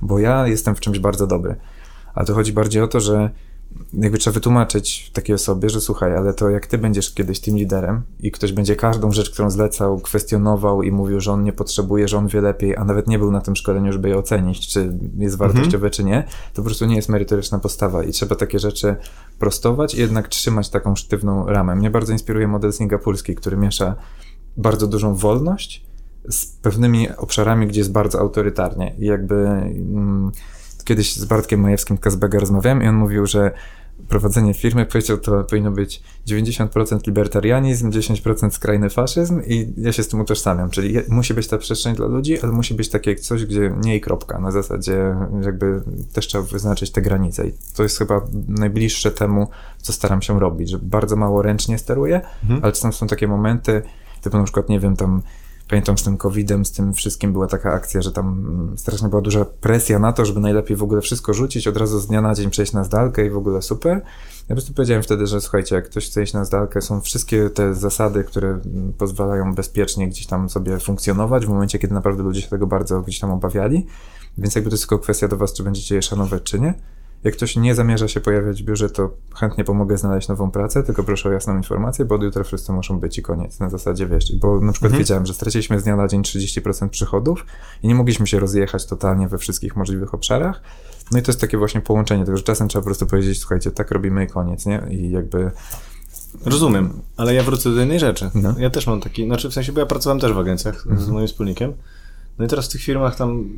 [0.01, 1.55] bo ja jestem w czymś bardzo dobry.
[2.13, 3.29] A to chodzi bardziej o to, że
[3.93, 8.01] jakby trzeba wytłumaczyć takiej osobie, że słuchaj, ale to jak ty będziesz kiedyś tym liderem
[8.19, 12.17] i ktoś będzie każdą rzecz, którą zlecał, kwestionował i mówił, że on nie potrzebuje, że
[12.17, 15.37] on wie lepiej, a nawet nie był na tym szkoleniu, żeby je ocenić, czy jest
[15.37, 15.91] wartościowe, mhm.
[15.91, 18.95] czy nie, to po prostu nie jest merytoryczna postawa i trzeba takie rzeczy
[19.39, 21.75] prostować i jednak trzymać taką sztywną ramę.
[21.75, 23.95] Mnie bardzo inspiruje model singapurski, który miesza
[24.57, 25.85] bardzo dużą wolność
[26.29, 29.35] z pewnymi obszarami, gdzie jest bardzo autorytarnie i jakby...
[29.35, 30.31] Mm,
[30.89, 33.51] kiedyś z Bartkiem Majewskim Kazbega rozmawiałem i on mówił, że
[34.07, 40.07] prowadzenie firmy, powiedział, to powinno być 90% libertarianizm, 10% skrajny faszyzm i ja się z
[40.07, 43.75] tym utożsamiam, czyli musi być ta przestrzeń dla ludzi, ale musi być takie coś, gdzie
[43.81, 45.81] nie i kropka, na zasadzie jakby
[46.13, 47.47] też trzeba wyznaczyć te granice.
[47.47, 49.47] I to jest chyba najbliższe temu,
[49.77, 52.59] co staram się robić, że bardzo mało ręcznie steruję, mhm.
[52.63, 53.81] ale czasem są takie momenty,
[54.21, 55.21] typu na przykład, nie wiem, tam
[55.69, 59.21] pamiętam z tym COVID-em, z tym wszystkim była taka akcja, że tam mm, strasznie była
[59.21, 62.35] duża presja na to, żeby najlepiej w ogóle wszystko rzucić, od razu z dnia na
[62.35, 63.93] dzień przejść na zdalkę i w ogóle super.
[63.95, 67.49] Ja po prostu powiedziałem wtedy, że słuchajcie, jak ktoś chce iść na zdalkę, są wszystkie
[67.49, 72.41] te zasady, które mm, pozwalają bezpiecznie gdzieś tam sobie funkcjonować w momencie, kiedy naprawdę ludzie
[72.41, 73.85] się tego bardzo gdzieś tam obawiali.
[74.37, 76.73] Więc jakby to jest tylko kwestia do was, czy będziecie je szanować, czy nie.
[77.23, 81.03] Jak ktoś nie zamierza się pojawiać w biurze, to chętnie pomogę znaleźć nową pracę, tylko
[81.03, 83.59] proszę o jasną informację, bo od jutra wszyscy muszą być i koniec.
[83.59, 84.99] Na zasadzie wiesz, bo na przykład mhm.
[85.03, 87.45] wiedziałem, że straciliśmy z dnia na dzień 30% przychodów
[87.83, 90.61] i nie mogliśmy się rozjechać totalnie we wszystkich możliwych obszarach.
[91.11, 93.71] No i to jest takie właśnie połączenie tego, że czasem trzeba po prostu powiedzieć, słuchajcie,
[93.71, 94.81] tak robimy i koniec, nie?
[94.89, 95.51] I jakby
[96.45, 98.29] Rozumiem, ale ja wrócę do innej rzeczy.
[98.35, 98.55] No.
[98.57, 100.99] Ja też mam taki, znaczy w sensie, bo ja pracowałem też w agencjach mhm.
[100.99, 101.73] z moim wspólnikiem.
[102.37, 103.49] No i teraz w tych firmach tam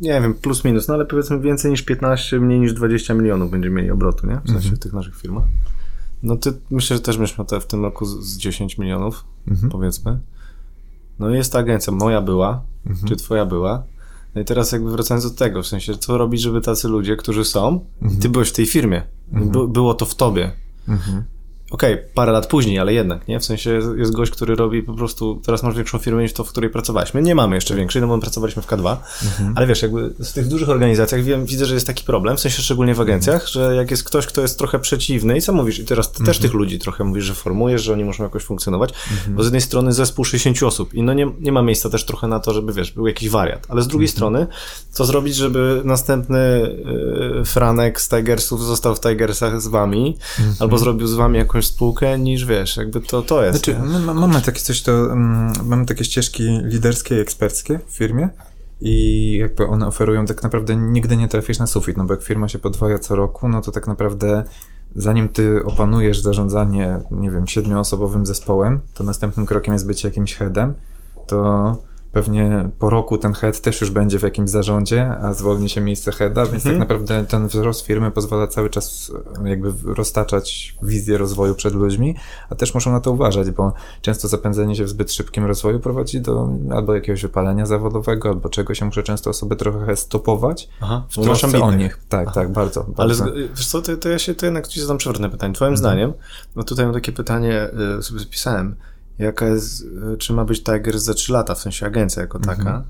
[0.00, 3.76] nie wiem, plus minus, no ale powiedzmy więcej niż 15, mniej niż 20 milionów będziemy
[3.76, 4.34] mieli obrotu, nie?
[4.34, 4.76] W sensie mhm.
[4.76, 5.44] w tych naszych firmach.
[6.22, 9.70] No ty, myślę, że też myśmy te w tym roku z, z 10 milionów, mhm.
[9.70, 10.18] powiedzmy.
[11.18, 13.08] No i jest ta agencja, moja była, mhm.
[13.08, 13.82] czy twoja była.
[14.34, 17.44] No i teraz jakby wracając do tego, w sensie, co robić, żeby tacy ludzie, którzy
[17.44, 18.20] są, mhm.
[18.20, 19.50] ty byłeś w tej firmie, mhm.
[19.50, 20.52] by, było to w tobie.
[20.88, 21.22] Mhm
[21.70, 23.40] okej, okay, parę lat później, ale jednak, nie?
[23.40, 26.48] W sensie jest gość, który robi po prostu, teraz masz większą firmę niż to, w
[26.48, 27.22] której pracowaliśmy.
[27.22, 29.52] Nie mamy jeszcze większej, no bo pracowaliśmy w K2, mhm.
[29.56, 32.62] ale wiesz, jakby w tych dużych organizacjach wiem, widzę, że jest taki problem, w sensie
[32.62, 33.52] szczególnie w agencjach, mhm.
[33.52, 36.26] że jak jest ktoś, kto jest trochę przeciwny i co mówisz, i teraz ty mhm.
[36.26, 39.36] też tych ludzi trochę mówisz, że formujesz, że oni muszą jakoś funkcjonować, mhm.
[39.36, 42.28] bo z jednej strony zespół 60 osób i no nie, nie ma miejsca też trochę
[42.28, 44.16] na to, żeby, wiesz, był jakiś wariat, ale z drugiej mhm.
[44.16, 44.46] strony,
[44.90, 46.38] co zrobić, żeby następny
[47.40, 50.56] y, Franek z Tigersów został w Tigersach z wami, mhm.
[50.60, 53.64] albo zrobił z wami jakąś spółkę, niż wiesz, jakby to, to jest.
[53.64, 58.28] Znaczy, my, mamy takie coś, to um, mamy takie ścieżki liderskie i eksperckie w firmie
[58.80, 62.48] i jakby one oferują tak naprawdę nigdy nie trafisz na sufit, no bo jak firma
[62.48, 64.44] się podwaja co roku, no to tak naprawdę
[64.96, 70.74] zanim ty opanujesz zarządzanie, nie wiem, siedmioosobowym zespołem, to następnym krokiem jest bycie jakimś headem,
[71.26, 71.76] to
[72.12, 76.12] pewnie po roku ten head też już będzie w jakimś zarządzie, a zwolni się miejsce
[76.12, 76.78] heada, więc tak mhm.
[76.78, 79.12] tak naprawdę ten wzrost firmy pozwala cały czas
[79.44, 82.14] e, jakby roztaczać wizję rozwoju przed ludźmi,
[82.50, 86.20] a też muszą na to uważać, bo często zapędzenie się w zbyt szybkim rozwoju prowadzi
[86.20, 91.14] do albo jakiegoś wypalenia zawodowego, albo czegoś, ja muszę często osoby trochę stopować Aha, w
[91.14, 91.98] trosce o nich.
[92.08, 92.34] Tak, Aha.
[92.34, 92.84] tak, bardzo.
[92.84, 93.24] bardzo.
[93.24, 95.54] Ale wiesz co, to, to ja się to jednak ci zadam przewrotne pytanie.
[95.54, 95.76] Twoim mhm.
[95.76, 96.12] zdaniem,
[96.56, 97.68] no tutaj mam takie pytanie,
[97.98, 98.76] y, sobie zapisałem,
[99.18, 102.60] jaka jest, e, czy ma być Tiger za 3 lata, w sensie agencja jako taka.
[102.60, 102.84] Mhm.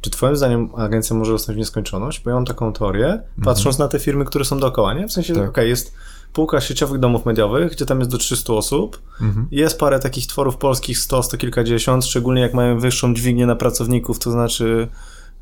[0.00, 2.20] Czy twoim zdaniem agencja może rosnąć w nieskończoność?
[2.24, 3.42] Bo ja mam taką teorię, mhm.
[3.44, 5.08] patrząc na te firmy, które są dookoła, nie?
[5.08, 5.42] W sensie, tak.
[5.42, 5.94] okej, okay, jest
[6.32, 9.02] półka sieciowych domów mediowych, gdzie tam jest do 300 osób.
[9.20, 9.46] Mhm.
[9.50, 14.18] Jest parę takich tworów polskich, 100, 100 kilkadziesiąt, szczególnie jak mają wyższą dźwignię na pracowników,
[14.18, 14.88] to znaczy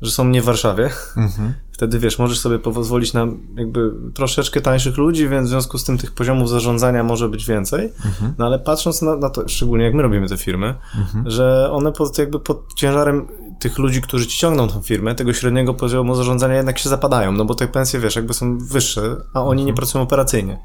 [0.01, 0.89] że są nie w Warszawie.
[1.17, 1.53] Mhm.
[1.71, 5.97] Wtedy wiesz, możesz sobie pozwolić na jakby troszeczkę tańszych ludzi, więc w związku z tym
[5.97, 7.93] tych poziomów zarządzania może być więcej.
[8.05, 8.33] Mhm.
[8.37, 11.29] No ale patrząc na, na, to, szczególnie jak my robimy te firmy, mhm.
[11.29, 13.27] że one pod, jakby pod ciężarem
[13.61, 17.45] tych ludzi, którzy ci ciągną tą firmę, tego średniego poziomu zarządzania jednak się zapadają, no
[17.45, 20.59] bo te pensje, wiesz, jakby są wyższe, a oni nie pracują operacyjnie.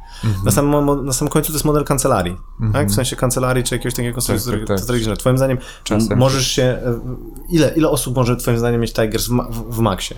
[0.44, 2.36] Na, samym, na samym końcu to jest model kancelarii,
[2.72, 2.88] tak?
[2.88, 5.18] W sensie kancelarii czy jakiegoś takiego tak, tak, tak.
[5.18, 6.18] Twoim zdaniem Czasem.
[6.18, 7.00] możesz się, e,
[7.50, 10.14] ile, ile osób może twoim zdaniem mieć Tigers w, w, w maksie?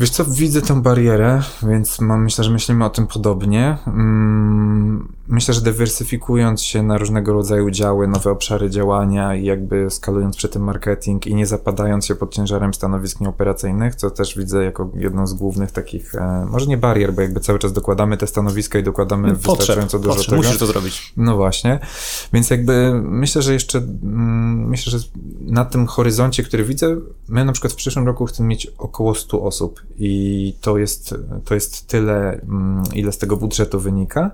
[0.00, 3.76] Wiesz co, widzę tę barierę, więc mam, myślę, że myślimy o tym podobnie.
[3.86, 10.36] Mm, myślę, że dywersyfikując się na różnego rodzaju działy, nowe obszary działania i jakby skalując
[10.36, 14.90] przy tym marketing i nie zapadając się pod ciężarem stanowisk nieoperacyjnych, co też widzę jako
[14.94, 18.78] jedną z głównych takich, e, może nie barier, bo jakby cały czas dokładamy te stanowiska
[18.78, 20.42] i dokładamy Potrzeb, wystarczająco dużo potrzeb, tego.
[20.42, 21.12] musisz to zrobić.
[21.16, 21.78] No właśnie.
[22.32, 24.98] Więc jakby myślę, że jeszcze mm, myślę, że
[25.40, 26.96] na tym horyzoncie, który widzę,
[27.28, 31.54] my na przykład w przyszłym roku chcemy mieć około 100 osób i to jest, to
[31.54, 34.30] jest tyle, mm, ile z tego budżetu wynika.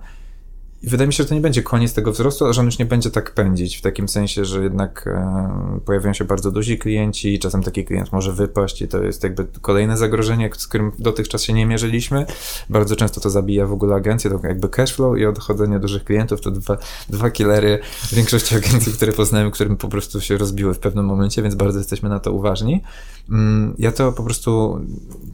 [0.87, 2.79] I wydaje mi się, że to nie będzie koniec tego wzrostu, a że on już
[2.79, 7.35] nie będzie tak pędzić, w takim sensie, że jednak e, pojawiają się bardzo duzi klienci
[7.35, 11.43] i czasem taki klient może wypaść i to jest jakby kolejne zagrożenie, z którym dotychczas
[11.43, 12.27] się nie mierzyliśmy.
[12.71, 16.51] Bardzo często to zabija w ogóle agencję, to jakby cashflow i odchodzenie dużych klientów to
[16.51, 21.05] dwa, dwa killery w większości agencji, które poznałem, którym po prostu się rozbiły w pewnym
[21.05, 22.83] momencie, więc bardzo jesteśmy na to uważni.
[23.31, 24.81] Mm, ja to po prostu.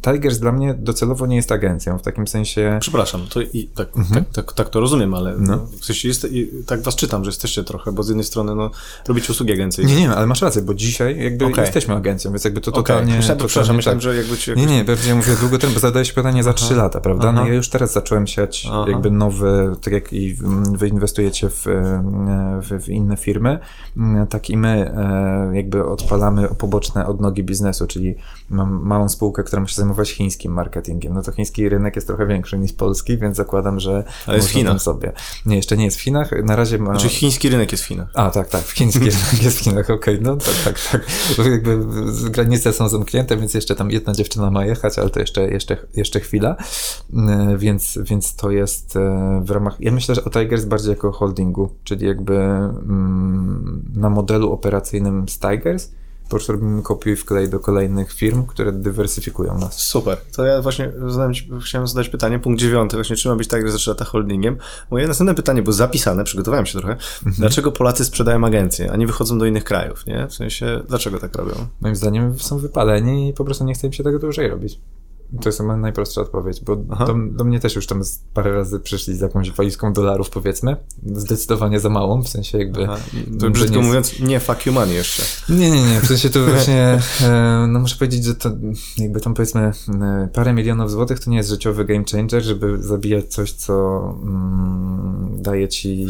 [0.03, 2.79] Tigers dla mnie docelowo nie jest agencją, w takim sensie.
[2.81, 4.25] Przepraszam, to i tak, mhm.
[4.25, 5.67] tak, tak, tak, to rozumiem, ale no.
[5.81, 6.27] w sensie jest,
[6.67, 8.71] tak was czytam, że jesteście trochę, bo z jednej strony no,
[9.09, 9.93] robicie usługi agencyjne.
[9.93, 11.65] Nie, nie, ale masz rację, bo dzisiaj jakby okay.
[11.65, 13.05] jesteśmy agencją, więc jakby to totalnie.
[13.05, 13.17] Okay.
[13.17, 14.03] Myślałem, przepraszam, myślałem, tak.
[14.03, 14.67] że jakby ci jakoś...
[14.67, 17.33] Nie, nie, pewnie mówię długo temu, bo zadałeś pytanie za trzy lata, prawda?
[17.33, 18.85] No ja już teraz zacząłem siać Aha.
[18.89, 20.37] jakby nowy, tak jak i
[20.73, 21.65] wy inwestujecie w,
[22.63, 23.59] w, w inne firmy,
[24.31, 28.15] tak i my e, jakby odpalamy poboczne odnogi biznesu, czyli
[28.51, 31.15] mam małą spółkę, która musi zajmować chińskim marketingiem.
[31.15, 34.53] No to chiński rynek jest trochę większy niż polski, więc zakładam, że Ale jest w
[34.53, 34.83] Chinach.
[34.83, 35.13] sobie.
[35.47, 36.31] Nie, jeszcze nie jest w Chinach.
[36.45, 36.91] Na razie ma...
[36.91, 38.09] Znaczy chiński rynek jest w Chinach.
[38.15, 38.63] A, tak, tak.
[38.63, 40.15] Chiński rynek jest w Chinach, okej.
[40.15, 40.21] Okay.
[40.21, 41.07] No tak, tak, tak.
[41.37, 41.79] Bo jakby
[42.31, 46.21] granice są zamknięte, więc jeszcze tam jedna dziewczyna ma jechać, ale to jeszcze, jeszcze, jeszcze
[46.21, 46.57] chwila.
[47.15, 49.77] E, więc, więc to jest e, w ramach...
[49.81, 55.39] Ja myślę, że o Tigers bardziej jako holdingu, czyli jakby mm, na modelu operacyjnym z
[55.39, 55.91] Tigers,
[56.33, 59.79] po prostu robimy kopiuj wklej do kolejnych firm, które dywersyfikują nas.
[59.79, 60.19] Super.
[60.37, 61.33] To ja właśnie zadałem,
[61.65, 64.57] chciałem zadać pytanie, punkt dziewiąty, właśnie czy ma być tak, że zaczyna holdingiem.
[64.91, 66.93] Moje następne pytanie, bo zapisane, przygotowałem się trochę.
[66.93, 67.35] Mhm.
[67.39, 70.27] Dlaczego Polacy sprzedają agencje, a nie wychodzą do innych krajów, nie?
[70.29, 71.55] W sensie, dlaczego tak robią?
[71.81, 74.79] Moim zdaniem są wypaleni i po prostu nie chce im się tego dłużej robić.
[75.41, 78.03] To jest chyba najprostsza odpowiedź, bo do, do, mnie też już tam
[78.35, 80.77] parę razy przyszli z jakąś walizką dolarów, powiedzmy.
[81.07, 82.85] Zdecydowanie za małą, w sensie jakby...
[82.85, 82.97] Aha.
[83.41, 85.23] To brzydko nie mówiąc, nie fuck you money jeszcze.
[85.49, 88.51] Nie, nie, nie, w sensie to właśnie, e, no muszę powiedzieć, że to
[88.99, 89.73] jakby tam powiedzmy
[90.33, 95.12] parę milionów złotych to nie jest życiowy game changer, żeby zabijać coś, co mm,
[95.43, 96.07] daje ci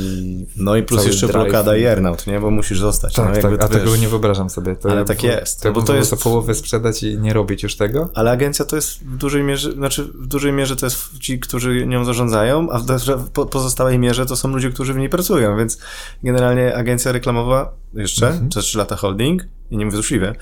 [0.56, 1.42] No i plus jeszcze drive.
[1.42, 2.40] blokada i earnout, nie?
[2.40, 3.14] Bo musisz zostać.
[3.14, 3.78] Tak, no, tak, a wiesz...
[3.78, 4.76] tego nie wyobrażam sobie.
[4.76, 5.62] To Ale tak jest.
[5.62, 6.22] To, bo to jest...
[6.22, 8.08] połowę sprzedać i nie robić już tego.
[8.14, 11.86] Ale agencja to jest w dużej mierze, znaczy w dużej mierze to jest ci, którzy
[11.86, 15.78] nią zarządzają, a w pozostałej mierze to są ludzie, którzy w niej pracują, więc
[16.22, 18.48] generalnie agencja reklamowa jeszcze, mhm.
[18.48, 20.34] przez 3 lata holding, i nie mówię złośliwie,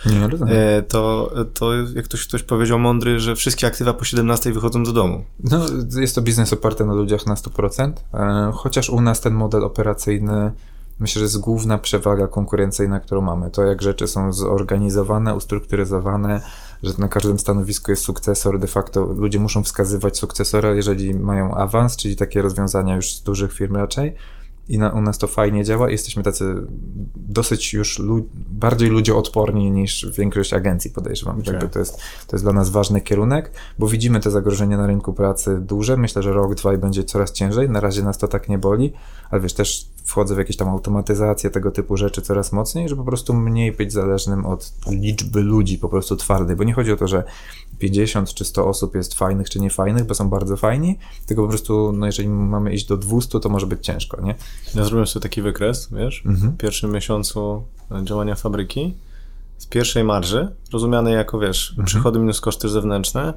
[0.49, 4.93] e, to, to jak ktoś, ktoś powiedział mądry, że wszystkie aktywa po 17 wychodzą do
[4.93, 5.25] domu.
[5.45, 5.67] No,
[6.01, 10.53] jest to biznes oparty na ludziach na 100%, e, chociaż u nas ten model operacyjny
[11.01, 13.51] myślę, że jest główna przewaga konkurencyjna, którą mamy.
[13.51, 16.41] To, jak rzeczy są zorganizowane, ustrukturyzowane,
[16.83, 21.97] że na każdym stanowisku jest sukcesor, de facto ludzie muszą wskazywać sukcesora, jeżeli mają awans,
[21.97, 24.15] czyli takie rozwiązania już z dużych firm raczej.
[24.71, 25.91] I na, u nas to fajnie działa.
[25.91, 26.55] Jesteśmy tacy
[27.17, 31.41] dosyć już lu bardziej ludzioodporni niż większość agencji, podejrzewam.
[31.41, 31.69] Okay.
[31.69, 35.59] to, jest, to jest dla nas ważny kierunek, bo widzimy te zagrożenia na rynku pracy
[35.61, 35.97] duże.
[35.97, 37.71] Myślę, że rok, dwa i będzie coraz ciężej.
[37.71, 38.93] Na razie nas to tak nie boli,
[39.31, 43.07] ale wiesz, też wchodzę w jakieś tam automatyzacje, tego typu rzeczy coraz mocniej, żeby po
[43.07, 47.09] prostu mniej być zależnym od liczby ludzi po prostu twardej, bo nie chodzi o to,
[47.09, 47.25] że
[47.81, 51.93] 50 czy 100 osób jest fajnych czy niefajnych, bo są bardzo fajni, tylko po prostu,
[51.93, 54.35] no jeżeli mamy iść do 200, to może być ciężko, nie?
[54.75, 56.53] Ja zrobiłem sobie taki wykres, wiesz, mhm.
[56.53, 57.63] w pierwszym miesiącu
[58.05, 58.95] działania fabryki,
[59.59, 61.87] z pierwszej marży, rozumianej jako, wiesz, mhm.
[61.87, 63.35] przychody minus koszty zewnętrzne,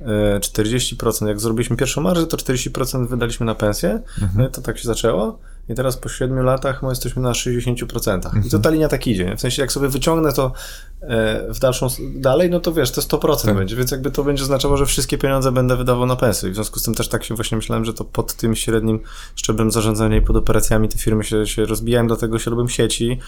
[0.00, 3.90] 40%, e, jak zrobiliśmy pierwszą marżę, to 40% wydaliśmy na pensję,
[4.22, 4.30] mhm.
[4.36, 5.38] no to tak się zaczęło.
[5.68, 8.18] I teraz po 7 latach my jesteśmy na 60%.
[8.18, 8.62] I to mhm.
[8.62, 9.24] ta linia tak idzie.
[9.24, 9.36] Nie?
[9.36, 10.52] W sensie, jak sobie wyciągnę to
[11.00, 13.56] e, w dalszą, dalej, no to wiesz, to 100% tak.
[13.56, 16.50] będzie, więc jakby to będzie oznaczało, że wszystkie pieniądze będę wydawał na pensję.
[16.50, 19.00] W związku z tym też tak się właśnie myślałem, że to pod tym średnim
[19.34, 23.18] szczeblem zarządzania i pod operacjami te firmy się, się rozbijają, dlatego się robią sieci.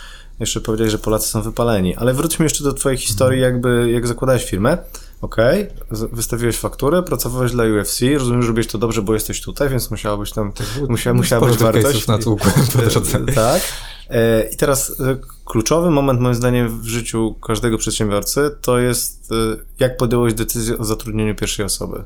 [0.40, 1.96] Jeszcze powiedziałeś, że Polacy są wypaleni.
[1.96, 3.54] Ale wróćmy jeszcze do twojej historii, mhm.
[3.54, 4.78] jakby jak zakładałeś firmę.
[5.20, 5.68] Okay.
[5.90, 10.32] wystawiłeś fakturę, pracowałeś dla UFC, rozumiem, że robiłeś to dobrze, bo jesteś tutaj, więc musiałabyś
[10.32, 10.52] tam,
[10.88, 12.06] musiała, musiała być wartość.
[12.06, 12.48] na tłuku
[13.34, 13.62] Tak.
[14.10, 19.34] E, I teraz e, kluczowy moment moim zdaniem w życiu każdego przedsiębiorcy to jest e,
[19.78, 22.04] jak podjąłeś decyzję o zatrudnieniu pierwszej osoby.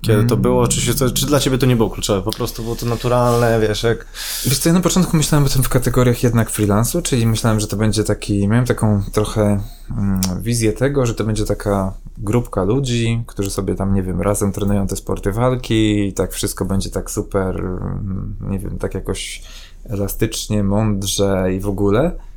[0.00, 0.68] Kiedy to było?
[0.68, 2.22] Czy, się to, czy dla ciebie to nie było kluczowe?
[2.22, 4.06] Po prostu było to naturalne, wiesz, jak...
[4.46, 7.66] Wiesz co, ja na początku myślałem o tym w kategoriach jednak freelansu, czyli myślałem, że
[7.66, 8.48] to będzie taki...
[8.48, 9.60] Miałem taką trochę
[9.90, 14.52] mm, wizję tego, że to będzie taka grupka ludzi, którzy sobie tam, nie wiem, razem
[14.52, 19.42] trenują te sporty walki i tak wszystko będzie tak super, mm, nie wiem, tak jakoś
[19.84, 22.29] elastycznie, mądrze i w ogóle.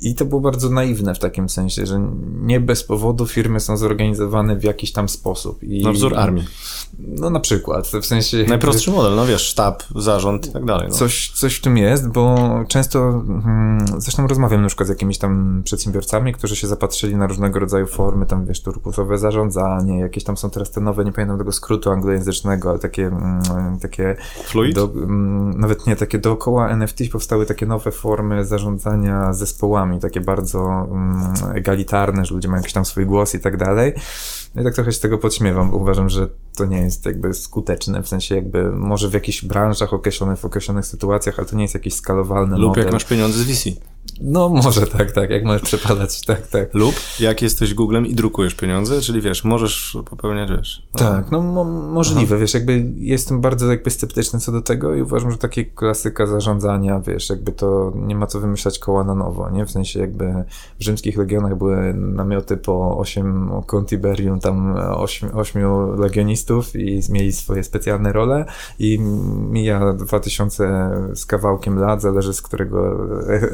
[0.00, 4.56] I to było bardzo naiwne w takim sensie, że nie bez powodu firmy są zorganizowane
[4.56, 5.62] w jakiś tam sposób.
[5.62, 6.44] I, Na wzór armii.
[6.98, 8.44] No na przykład, w sensie...
[8.48, 10.88] Najprostszy model, no wiesz, sztab, zarząd i tak dalej.
[10.88, 10.94] No.
[10.94, 12.36] Coś, coś w tym jest, bo
[12.68, 17.58] często, hmm, zresztą rozmawiam na przykład z jakimiś tam przedsiębiorcami, którzy się zapatrzyli na różnego
[17.58, 21.52] rodzaju formy, tam wiesz, turkusowe zarządzanie, jakieś tam są teraz te nowe, nie pamiętam tego
[21.52, 24.16] skrótu anglojęzycznego, ale takie, mm, takie...
[24.44, 24.74] Fluid?
[24.74, 30.86] Do, mm, nawet nie, takie dookoła NFT powstały takie nowe formy zarządzania zespołami, takie bardzo
[30.90, 33.92] mm, egalitarne, że ludzie mają jakiś tam swój głos i tak dalej.
[34.54, 38.02] No i tak trochę się tego podśmiewam, bo uważam, że to nie jest jakby skuteczne,
[38.02, 41.74] w sensie jakby może w jakichś branżach określonych, w określonych sytuacjach, ale to nie jest
[41.74, 42.84] jakiś skalowalny Lub model.
[42.84, 43.70] jak masz pieniądze z VC.
[44.20, 46.74] No może tak, tak, jak możesz przepadać, tak, tak.
[46.74, 50.86] Lub jak jesteś Googlem i drukujesz pieniądze, czyli wiesz, możesz popełniać, wiesz.
[50.94, 51.00] No.
[51.00, 55.30] Tak, no mo możliwe, wiesz, jakby jestem bardzo jakby sceptyczny co do tego i uważam,
[55.30, 59.66] że takie klasyka zarządzania, wiesz, jakby to nie ma co wymyślać koła na nowo, nie?
[59.66, 60.44] W sensie jakby
[60.80, 65.62] w rzymskich legionach były namioty po 8 Contiberium, tam 8, 8
[66.00, 68.44] legionistów i mieli swoje specjalne role
[68.78, 68.98] i
[69.50, 72.96] mija 2000 z kawałkiem lat, zależy z którego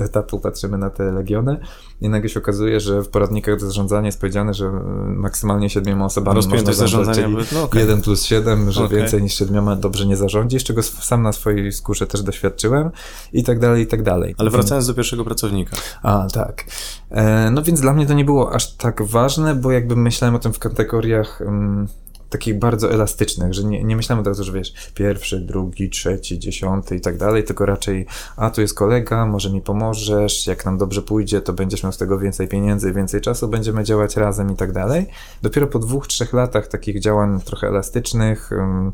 [0.04, 1.58] etapu patrzymy na te legiony
[2.00, 4.70] i nagle się okazuje, że w poradnikach do zarządzania jest powiedziane, że
[5.06, 7.80] maksymalnie siedmioma osobami Rozpiętość można zarządzać, no okej.
[7.80, 8.98] 1 plus 7, że Okej.
[8.98, 12.90] więcej niż siedmioma dobrze nie zarządzisz, czego sam na swojej skórze też doświadczyłem
[13.32, 14.34] i tak dalej, i tak dalej.
[14.38, 15.76] Ale wracając do pierwszego pracownika.
[16.02, 16.64] A, tak.
[17.10, 20.38] E, no więc dla mnie to nie było aż tak ważne, bo jakby myślałem o
[20.38, 21.86] tym w kategoriach mm,
[22.32, 26.96] takich bardzo elastycznych, że nie, nie myślałem od razu, że wiesz, pierwszy, drugi, trzeci, dziesiąty
[26.96, 31.02] i tak dalej, tylko raczej, a tu jest kolega, może mi pomożesz, jak nam dobrze
[31.02, 34.72] pójdzie, to będziesz miał z tego więcej pieniędzy, więcej czasu, będziemy działać razem i tak
[34.72, 35.06] dalej.
[35.42, 38.92] Dopiero po dwóch, trzech latach takich działań trochę elastycznych, ym,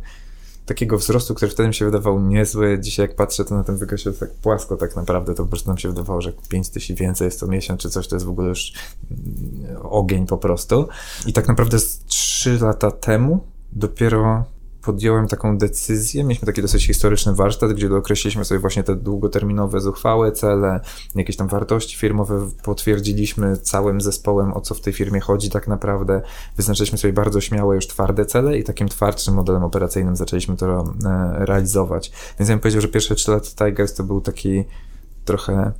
[0.68, 2.78] takiego wzrostu, który wtedy mi się wydawał niezły.
[2.80, 5.78] Dzisiaj jak patrzę, to na tym wykresie tak płasko tak naprawdę, to po prostu nam
[5.78, 8.48] się wydawało, że 5 tysięcy więcej jest to miesiąc czy coś, to jest w ogóle
[8.48, 8.72] już
[9.10, 10.88] mm, ogień po prostu.
[11.26, 12.04] I tak naprawdę z
[12.38, 13.40] 3 lata temu
[13.72, 14.44] dopiero
[14.82, 16.24] podjąłem taką decyzję.
[16.24, 20.80] Mieliśmy taki dosyć historyczny warsztat, gdzie dookreśliliśmy sobie właśnie te długoterminowe, zuchwałe cele,
[21.14, 26.22] jakieś tam wartości firmowe, potwierdziliśmy całym zespołem, o co w tej firmie chodzi tak naprawdę.
[26.56, 31.46] Wyznaczyliśmy sobie bardzo śmiałe, już twarde cele i takim twardszym modelem operacyjnym zaczęliśmy to e,
[31.46, 32.12] realizować.
[32.38, 34.64] Więc ja bym powiedział, że pierwsze 3 lata Tigers to był taki
[35.24, 35.72] trochę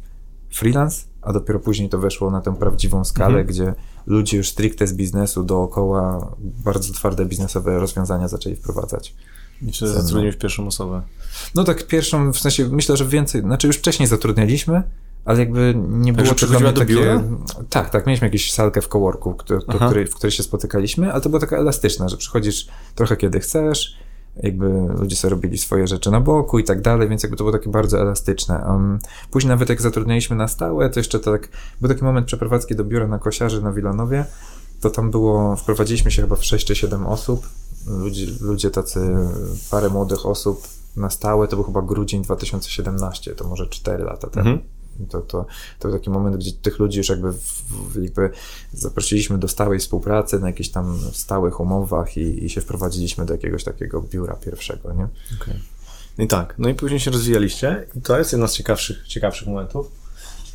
[0.51, 3.47] freelance, a dopiero później to weszło na tę prawdziwą skalę, Mhm.
[3.47, 3.75] gdzie
[4.07, 9.15] ludzie już stricte z biznesu dookoła bardzo twarde biznesowe rozwiązania zaczęli wprowadzać.
[9.63, 11.03] I czy zatrudniłeś pierwszą osobę?
[11.55, 14.83] No tak pierwszą, w sensie myślę, że więcej, znaczy już wcześniej zatrudnialiśmy,
[15.25, 16.95] ale jakby nie było to dla mnie takie...
[16.95, 17.23] biura?
[17.71, 21.29] Tak, tak, mieliśmy jakąś salkę w coworku, do której, w której się spotykaliśmy, ale to
[21.29, 23.97] była taka elastyczna, że przychodzisz trochę kiedy chcesz,
[24.37, 27.53] jakby ludzie sobie robili swoje rzeczy na boku i tak dalej, więc jakby to było
[27.53, 28.79] takie bardzo elastyczne.
[29.31, 31.49] Później nawet jak zatrudnialiśmy na stałe, to jeszcze tak,
[31.81, 34.25] był taki moment przeprowadzki do biura na Kosiarzy na Wilanowie,
[34.81, 37.49] to tam było, wprowadziliśmy się chyba w 6 czy 7 osób,
[37.87, 39.17] ludzie, ludzie tacy,
[39.71, 40.63] parę młodych osób
[40.97, 44.51] na stałe, to był chyba grudzień 2017, to może 4 lata temu.
[44.51, 44.69] Mhm.
[45.11, 45.47] To, to,
[45.79, 48.31] to był taki moment, gdzie tych ludzi już jakby, w, jakby
[48.73, 53.65] zaprosiliśmy do stałej współpracy na jakichś tam stałych umowach i, i się wprowadziliśmy do jakiegoś
[53.65, 55.09] takiego biura pierwszego, nie?
[56.19, 59.91] I tak, no i później się rozwijaliście i to jest jedna z ciekawszych, ciekawszych momentów.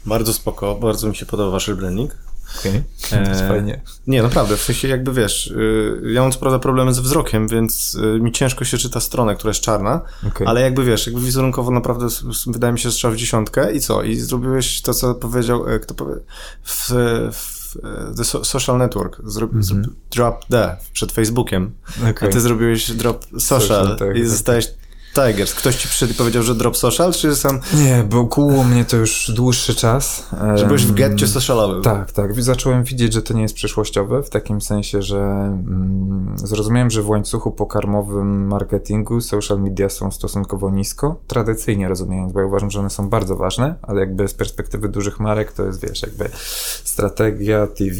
[0.05, 2.17] Bardzo spoko, bardzo mi się podoba wasz rebranding.
[2.59, 2.83] Okej,
[3.29, 3.81] jest fajnie.
[4.07, 7.95] Nie, naprawdę, w sensie jakby wiesz, y, ja mam co prawda problemy z wzrokiem, więc
[7.95, 10.47] y, mi ciężko się czyta stronę, która jest czarna, Okej.
[10.47, 12.07] ale jakby wiesz, jakby wizerunkowo naprawdę
[12.47, 14.03] wydaje mi się, że strzał w dziesiątkę i co?
[14.03, 16.15] I zrobiłeś to, co powiedział, e, kto powie,
[16.63, 16.87] w,
[17.33, 19.77] w e, The So- Social Network, zro, zro,
[20.11, 21.71] drop the przed Facebookiem,
[22.09, 22.29] Okej.
[22.29, 24.29] a ty zrobiłeś drop social, Social, tak, i tak.
[24.29, 24.67] zostałeś
[25.13, 25.53] Tigers.
[25.53, 28.97] Ktoś ci przyszedł i powiedział, że drop social, czy sam, Nie, bo kuło mnie to
[28.97, 30.29] już dłuższy czas.
[30.55, 31.81] że byłeś w getcie socialowym?
[31.81, 32.43] Tak, tak.
[32.43, 37.09] Zacząłem widzieć, że to nie jest przyszłościowe, w takim sensie, że mm, zrozumiałem, że w
[37.09, 42.89] łańcuchu pokarmowym marketingu social media są stosunkowo nisko, tradycyjnie rozumiejąc, bo ja uważam, że one
[42.89, 46.29] są bardzo ważne, ale jakby z perspektywy dużych marek to jest, wiesz, jakby
[46.83, 47.95] strategia, TV,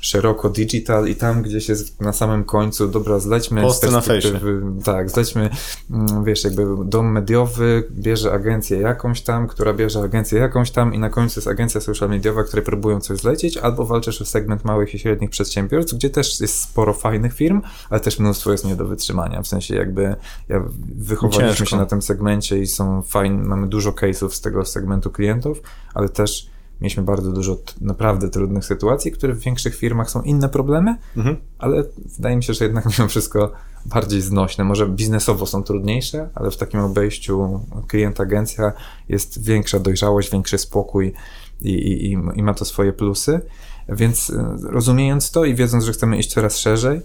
[0.00, 4.40] szeroko digital i tam gdzieś jest na samym końcu, dobra, zlećmy Posty na fejsie.
[4.84, 5.50] tak, zlećmy,
[5.90, 10.98] mm, wiesz, jakby dom mediowy bierze agencję jakąś tam, która bierze agencję jakąś tam i
[10.98, 14.94] na końcu jest agencja social mediowa, które próbują coś zlecieć, albo walczysz o segment małych
[14.94, 18.84] i średnich przedsiębiorstw, gdzie też jest sporo fajnych firm, ale też mnóstwo jest nie do
[18.84, 20.16] wytrzymania, w sensie jakby
[20.48, 21.64] ja wychowaliśmy Ciężko.
[21.64, 25.62] się na tym segmencie i są fajne, mamy dużo case'ów z tego segmentu klientów,
[25.94, 30.96] ale też Mieliśmy bardzo dużo naprawdę trudnych sytuacji, które w większych firmach są inne problemy,
[31.16, 31.36] mhm.
[31.58, 31.84] ale
[32.16, 33.52] wydaje mi się, że jednak mimo wszystko
[33.86, 34.64] bardziej znośne.
[34.64, 38.72] Może biznesowo są trudniejsze, ale w takim obejściu klient-agencja
[39.08, 41.12] jest większa dojrzałość, większy spokój
[41.60, 43.40] i, i, i ma to swoje plusy.
[43.88, 47.00] Więc e, rozumiejąc to i wiedząc, że chcemy iść coraz szerzej,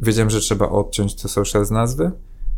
[0.00, 2.10] wiedziałem, że trzeba odciąć te social z nazwy.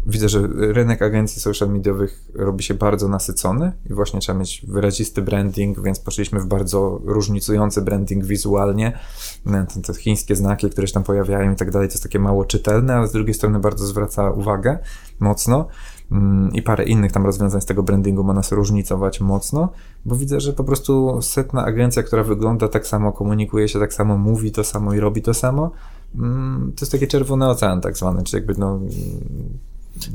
[0.07, 5.23] Widzę, że rynek agencji social mediowych robi się bardzo nasycony i właśnie trzeba mieć wyrazisty
[5.23, 8.99] branding, więc poszliśmy w bardzo różnicujący branding wizualnie.
[9.45, 12.45] Te, te chińskie znaki, które się tam pojawiają i tak dalej, to jest takie mało
[12.45, 14.79] czytelne, ale z drugiej strony bardzo zwraca uwagę
[15.21, 15.67] mocno.
[16.13, 19.69] Mm, i parę innych tam rozwiązań z tego brandingu ma nas różnicować mocno,
[20.05, 24.19] bo widzę, że po prostu setna agencja, która wygląda tak samo, komunikuje się tak samo,
[24.19, 25.71] mówi to samo i robi to samo,
[26.15, 28.81] mm, to jest taki czerwony ocean tak zwany, czy jakby no...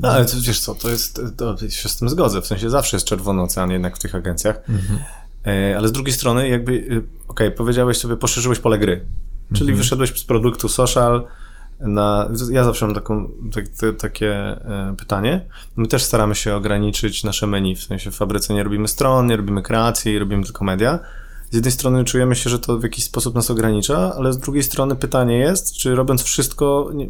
[0.00, 3.06] No ale wiesz co, to jest, to się z tym zgodzę, w sensie zawsze jest
[3.06, 4.98] czerwony ocean jednak w tych agencjach, mhm.
[5.46, 9.04] E, ale z drugiej strony jakby, y, okej, okay, powiedziałeś sobie, poszerzyłeś pole gry,
[9.48, 9.78] czyli mhm.
[9.78, 11.26] wyszedłeś z produktu social,
[11.80, 13.64] na, ja zawsze mam taką, tak,
[13.98, 15.46] takie e, pytanie.
[15.76, 19.36] My też staramy się ograniczyć nasze menu, w sensie w fabryce nie robimy stron, nie
[19.36, 20.98] robimy kreacji, robimy tylko media.
[21.50, 24.62] Z jednej strony czujemy się, że to w jakiś sposób nas ogranicza, ale z drugiej
[24.62, 27.08] strony pytanie jest, czy robiąc wszystko, nie,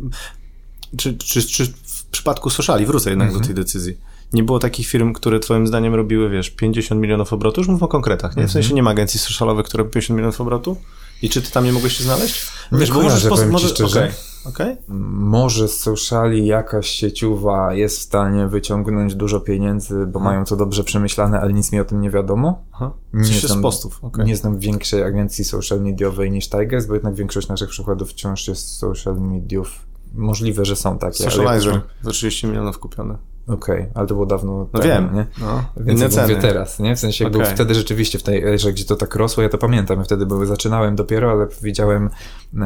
[0.96, 1.72] czy, czy, czy
[2.10, 3.42] przypadku sociali, wrócę jednak mhm.
[3.42, 3.98] do tej decyzji,
[4.32, 7.60] nie było takich firm, które twoim zdaniem robiły, wiesz, 50 milionów obrotu?
[7.60, 8.46] Już mówmy o konkretach, nie?
[8.46, 8.76] W sensie mhm.
[8.76, 10.76] nie ma agencji socialowych, które robią 50 milionów obrotu?
[11.22, 12.46] I czy ty tam nie mogłeś się znaleźć?
[12.72, 13.68] Wiesz, nie bo może, sposób, może...
[13.68, 14.00] szczerze.
[14.00, 14.12] Okay.
[14.44, 14.76] Okay.
[15.08, 20.84] Może z sociali jakaś sieciowa jest w stanie wyciągnąć dużo pieniędzy, bo mają to dobrze
[20.84, 22.64] przemyślane, ale nic mi o tym nie wiadomo.
[22.72, 22.92] Aha.
[23.12, 24.04] Nie znam, z postów.
[24.04, 24.24] Okay.
[24.24, 28.76] nie znam większej agencji social mediowej niż Tigers, bo jednak większość naszych przykładów wciąż jest
[28.76, 29.89] social mediów.
[30.14, 31.24] Możliwe, że są takie.
[31.24, 33.18] Socializer za 30 milionów kupione.
[33.46, 35.14] Okej, okay, ale to było dawno no temu, wiem.
[35.14, 35.26] nie?
[35.40, 36.96] No, Więc ja mówię teraz, nie?
[36.96, 37.38] W sensie okay.
[37.38, 40.26] był wtedy rzeczywiście w tej erze, gdzie to tak rosło, ja to pamiętam, ja wtedy
[40.26, 42.10] były, zaczynałem dopiero, ale widziałem,
[42.54, 42.58] e,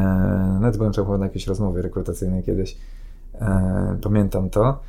[0.61, 2.77] nawet byłem chyba na jakiejś rozmowie rekrutacyjnej kiedyś,
[3.35, 4.81] e, pamiętam to,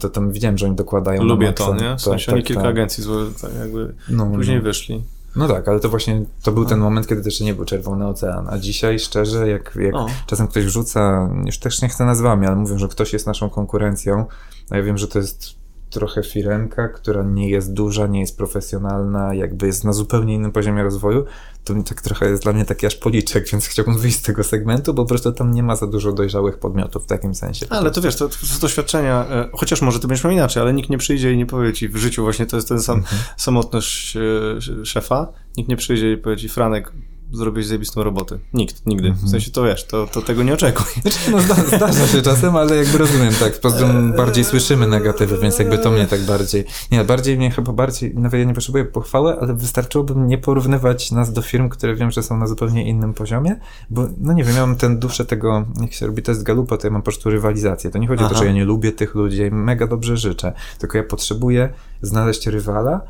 [0.00, 1.96] to tam widziałem, że oni dokładają Lubię to, nie?
[1.96, 2.70] W sensie tak, oni tak, kilka tak.
[2.70, 4.62] agencji złe, tak jakby no, później no.
[4.62, 5.04] wyszli.
[5.36, 6.84] No tak, ale to właśnie to był ten no.
[6.84, 8.48] moment, kiedy jeszcze nie był czerwony ocean.
[8.50, 9.94] A dzisiaj szczerze, jak, jak
[10.26, 14.24] czasem ktoś wrzuca, już też nie chcę nazwami, ale mówią, że ktoś jest naszą konkurencją,
[14.70, 15.63] a ja wiem, że to jest
[15.94, 20.82] trochę firenka, która nie jest duża, nie jest profesjonalna, jakby jest na zupełnie innym poziomie
[20.82, 21.24] rozwoju,
[21.64, 24.94] to tak trochę jest dla mnie taki aż policzek, więc chciałbym wyjść z tego segmentu,
[24.94, 27.66] bo po prostu tam nie ma za dużo dojrzałych podmiotów w takim sensie.
[27.70, 30.90] Ale to wiesz, to, to doświadczenia, e, chociaż może ty będziesz miał inaczej, ale nikt
[30.90, 33.22] nie przyjdzie i nie powie ci w życiu właśnie to jest ten sam mhm.
[33.36, 36.92] samotność e, szefa, nikt nie przyjdzie i powie ci Franek,
[37.32, 38.38] zrobić zajebistą robotę.
[38.52, 39.12] Nikt, nigdy.
[39.12, 41.02] W sensie to wiesz, to, to tego nie oczekuj.
[41.02, 43.60] Znaczy, no zda, zdarza się czasem, ale jakby rozumiem, tak.
[43.60, 46.64] Poza tym bardziej słyszymy negatywy, więc jakby to mnie tak bardziej...
[46.90, 48.14] Nie, bardziej mnie chyba bardziej...
[48.14, 52.22] Nawet ja nie potrzebuję pochwały, ale wystarczyłoby nie porównywać nas do firm, które wiem, że
[52.22, 53.56] są na zupełnie innym poziomie,
[53.90, 56.86] bo no nie wiem, ja mam ten duszę tego, jak się robi test Galupa, to
[56.86, 57.90] ja mam po prostu rywalizację.
[57.90, 58.30] To nie chodzi Aha.
[58.30, 61.04] o to, że ja nie lubię tych ludzi, ja im mega dobrze życzę, tylko ja
[61.04, 61.68] potrzebuję
[62.02, 63.00] znaleźć rywala,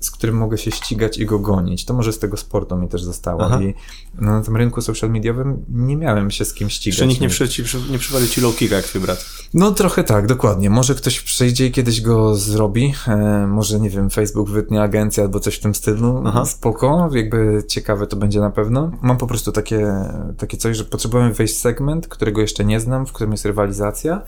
[0.00, 1.84] z którym mogę się ścigać i go gonić.
[1.84, 3.44] To może z tego sportu mi też zostało.
[3.44, 3.62] Aha.
[3.62, 3.74] I
[4.14, 6.98] na tym rynku social mediowym nie miałem się z kim ścigać.
[6.98, 9.24] Czy nikt nie, przy, ci, nie przywali ci low kicka jak twój brat?
[9.54, 10.70] No trochę tak, dokładnie.
[10.70, 12.94] Może ktoś przyjdzie i kiedyś go zrobi.
[13.08, 16.22] E, może, nie wiem, Facebook wytnie agencja albo coś w tym stylu.
[16.26, 16.44] Aha.
[16.44, 18.90] Spoko, jakby ciekawe to będzie na pewno.
[19.02, 19.94] Mam po prostu takie,
[20.38, 24.22] takie coś, że potrzebujemy wejść w segment, którego jeszcze nie znam, w którym jest rywalizacja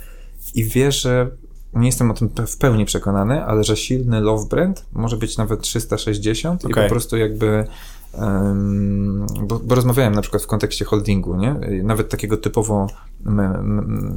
[0.54, 1.30] i wierzę
[1.74, 5.60] nie jestem o tym w pełni przekonany, ale że silny love brand może być nawet
[5.60, 6.70] 360 okay.
[6.70, 7.66] i po prostu jakby
[8.12, 11.56] um, bo, bo, rozmawiałem na przykład w kontekście holdingu, nie?
[11.82, 12.86] Nawet takiego typowo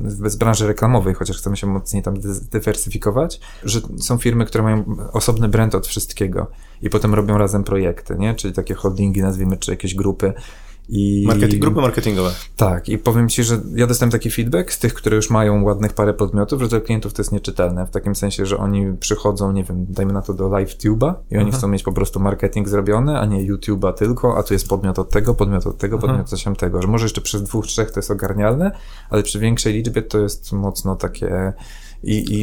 [0.06, 2.14] z branży reklamowej, chociaż chcemy się mocniej tam
[2.52, 6.48] dywersyfikować, że są firmy, które mają osobny brand od wszystkiego
[6.82, 8.34] i potem robią razem projekty, nie?
[8.34, 10.34] Czyli takie holdingi, nazwijmy, czy jakieś grupy
[10.90, 11.24] i...
[11.28, 12.32] Marketing, grupy marketingowe.
[12.58, 15.94] Tak, i powiem Ci, że ja dostałem taki feedback z tych, które już mają ładnych
[15.94, 19.64] parę podmiotów, że dla klientów to jest nieczytelne, w takim sensie, że oni przychodzą, nie
[19.64, 21.58] wiem, dajmy na to do LiveTube'a i oni Aha.
[21.58, 25.10] chcą mieć po prostu marketing zrobiony, a nie YouTube'a tylko, a tu jest podmiot od
[25.10, 26.08] tego, podmiot od tego, Aha.
[26.08, 28.72] podmiot coś tego, że może jeszcze przez dwóch, trzech to jest ogarnialne,
[29.10, 31.54] ale przy większej liczbie to jest mocno takie
[32.04, 32.42] i, i,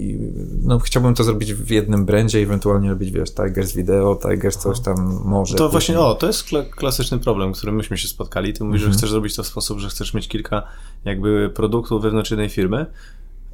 [0.00, 0.18] i,
[0.62, 5.20] no, chciałbym to zrobić w jednym brandzie, ewentualnie robić, wiesz, Tigers Video, Tigers coś tam
[5.24, 5.56] może.
[5.56, 8.52] To właśnie, o, to jest klasyczny problem, z którym myśmy się spotkali.
[8.52, 8.92] Ty mówisz, mhm.
[8.92, 10.62] że chcesz zrobić to w sposób, że chcesz mieć kilka
[11.04, 12.86] jakby produktów wewnątrz jednej firmy.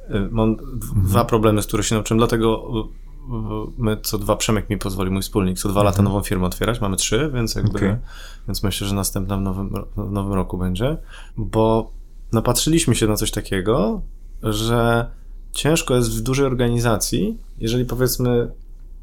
[0.09, 0.79] Y, mam mhm.
[0.95, 5.11] dwa problemy, z których się nauczyłem, dlatego y, y, my co dwa, Przemek mi pozwoli,
[5.11, 6.13] mój wspólnik, co dwa lata mhm.
[6.13, 7.99] nową firmę otwierać, mamy trzy, więc jakby, okay.
[8.47, 10.97] więc myślę, że następna w nowym, w nowym roku będzie,
[11.37, 11.91] bo
[12.31, 14.01] napatrzyliśmy się na coś takiego,
[14.43, 15.09] że
[15.51, 18.51] ciężko jest w dużej organizacji, jeżeli powiedzmy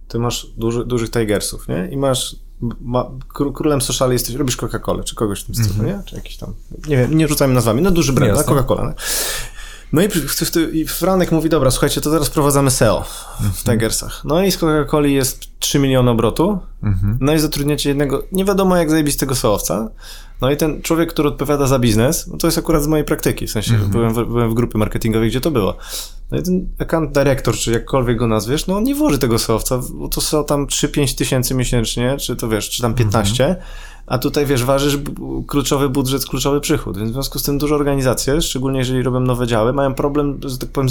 [0.09, 1.89] ty masz duży, dużych Tigersów, nie?
[1.91, 2.37] I masz
[2.81, 5.99] ma, królem sociali jesteś, robisz Coca-Colę, czy kogoś w tym stylu, mm -hmm.
[5.99, 6.05] nie?
[6.05, 6.55] Czy jakiś tam,
[6.89, 8.39] nie wiem, nie rzucajmy nazwami, no duży brand?
[8.39, 8.95] Coca-Cola.
[9.93, 10.09] No i,
[10.73, 13.05] i Franek mówi, dobra, słuchajcie, to teraz prowadzamy SEO
[13.55, 14.23] w Tigersach.
[14.25, 17.19] No i z Coca-Coli jest 3 miliony obrotu, mhm.
[17.21, 19.91] no i zatrudniacie jednego, nie wiadomo jak zajebistego SEOwca,
[20.41, 23.47] no i ten człowiek, który odpowiada za biznes, no to jest akurat z mojej praktyki,
[23.47, 23.91] w sensie mhm.
[23.91, 25.77] byłem, w, byłem w grupie marketingowej, gdzie to było.
[26.31, 29.81] No i ten account director, czy jakkolwiek go nazwiesz, no on nie włoży tego SEOwca,
[29.95, 33.67] bo to są tam 3-5 tysięcy miesięcznie, czy to wiesz, czy tam 15, mhm
[34.07, 34.99] a tutaj wiesz, ważysz
[35.47, 39.47] kluczowy budżet, kluczowy przychód, więc w związku z tym duże organizacje, szczególnie jeżeli robią nowe
[39.47, 40.89] działy, mają problem, że tak powiem,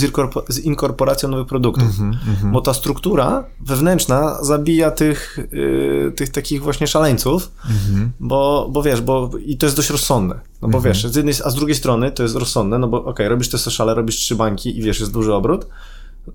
[0.47, 6.63] z, inkorporacją nowych produktów, mm -hmm, bo ta struktura wewnętrzna zabija tych, yy, tych takich
[6.63, 8.09] właśnie szaleńców, mm -hmm.
[8.20, 10.86] bo, bo wiesz, bo i to jest dość rozsądne, no bo mm -hmm.
[10.86, 13.49] wiesz, z jednej, a z drugiej strony to jest rozsądne, no bo okej, okay, robisz
[13.49, 15.68] te sociale, robisz trzy bańki i wiesz, jest duży obrót,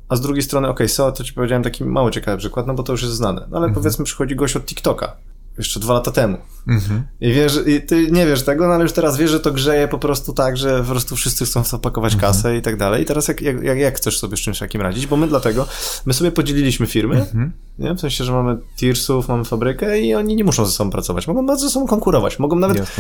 [0.09, 2.75] a z drugiej strony, okej, okay, SEO, to ci powiedziałem taki mało ciekawy przykład, no
[2.75, 3.41] bo to już jest znane.
[3.41, 3.75] No ale mhm.
[3.75, 5.17] powiedzmy, przychodzi gość od TikToka
[5.59, 6.39] jeszcze dwa lata temu.
[6.69, 7.03] Mhm.
[7.21, 9.89] I wiesz, i ty nie wiesz tego, no ale już teraz wiesz, że to grzeje
[9.89, 12.33] po prostu tak, że po prostu wszyscy chcą zapakować mhm.
[12.33, 13.03] kasę i tak dalej.
[13.03, 15.07] I teraz jak, jak, jak chcesz sobie z czymś takim radzić?
[15.07, 15.67] Bo my dlatego,
[16.07, 17.53] my sobie podzieliliśmy firmy, mhm.
[17.81, 17.95] Nie?
[17.95, 21.27] w sensie, że mamy Tearsów, mamy fabrykę i oni nie muszą ze sobą pracować.
[21.27, 22.39] Mogą bardzo ze sobą konkurować.
[22.39, 22.93] Mogą nawet,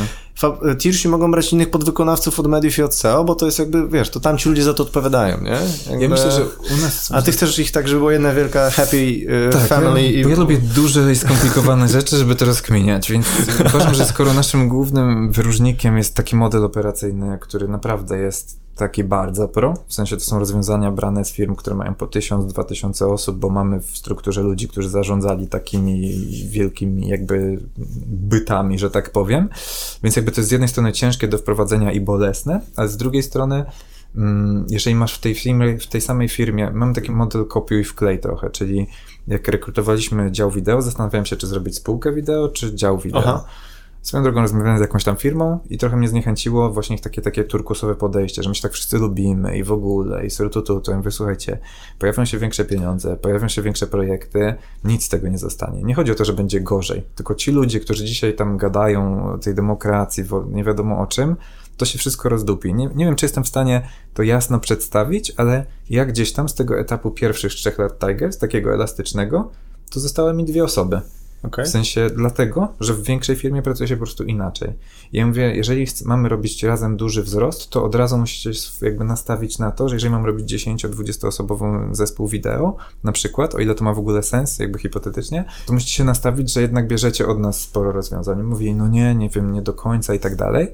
[0.83, 4.11] Tearsi mogą brać innych podwykonawców od mediów i od SEO, bo to jest jakby, wiesz,
[4.11, 5.59] to tam ci ludzie za to odpowiadają, nie?
[5.91, 6.03] Jakby...
[6.03, 7.13] Ja myślę, że u nas...
[7.13, 10.03] A ty chcesz ich tak, żeby była jedna wielka happy y, tak, family.
[10.03, 10.31] Ja, i...
[10.31, 13.27] ja lubię duże i skomplikowane rzeczy, żeby to rozkminiać, więc
[13.67, 19.49] uważam, że skoro naszym głównym wyróżnikiem jest taki model operacyjny, który naprawdę jest taki bardzo
[19.49, 23.49] pro, w sensie to są rozwiązania brane z firm, które mają po 1000-2000 osób, bo
[23.49, 27.61] mamy w strukturze ludzi, którzy zarządzali takimi wielkimi jakby
[28.07, 29.49] bytami, że tak powiem,
[30.03, 33.23] więc jakby to jest z jednej strony ciężkie do wprowadzenia i bolesne, a z drugiej
[33.23, 33.65] strony
[34.17, 38.21] mm, jeżeli masz w tej, firmie, w tej samej firmie, mam taki model kopiuj wklej
[38.21, 38.87] trochę, czyli
[39.29, 43.21] jak rekrutowaliśmy dział wideo, zastanawiałem się, czy zrobić spółkę wideo, czy dział wideo.
[43.21, 43.45] Aha.
[44.03, 47.95] Swoją drogą rozmawiałem z jakąś tam firmą i trochę mnie zniechęciło właśnie takie takie turkusowe
[47.95, 51.11] podejście, że my się tak wszyscy lubimy i w ogóle i surututu, to ja mówię,
[51.11, 51.59] słuchajcie,
[51.99, 55.83] pojawią się większe pieniądze, pojawią się większe projekty, nic z tego nie zostanie.
[55.83, 59.39] Nie chodzi o to, że będzie gorzej, tylko ci ludzie, którzy dzisiaj tam gadają o
[59.39, 61.37] tej demokracji, nie wiadomo o czym,
[61.77, 62.75] to się wszystko rozdupi.
[62.75, 66.55] Nie, nie wiem, czy jestem w stanie to jasno przedstawić, ale ja gdzieś tam z
[66.55, 69.51] tego etapu pierwszych trzech lat Tigers, takiego elastycznego,
[69.91, 71.01] to zostały mi dwie osoby.
[71.43, 71.65] Okay.
[71.65, 74.73] W sensie dlatego, że w większej firmie pracuje się po prostu inaczej.
[75.13, 78.51] Ja mówię, jeżeli mamy robić razem duży wzrost, to od razu musicie
[78.83, 83.59] jakby nastawić na to, że jeżeli mam robić 10-20 osobową zespół wideo, na przykład, o
[83.59, 87.27] ile to ma w ogóle sens, jakby hipotetycznie, to musicie się nastawić, że jednak bierzecie
[87.27, 88.43] od nas sporo rozwiązań.
[88.43, 90.69] Mówi, no nie, nie wiem, nie do końca i tak dalej.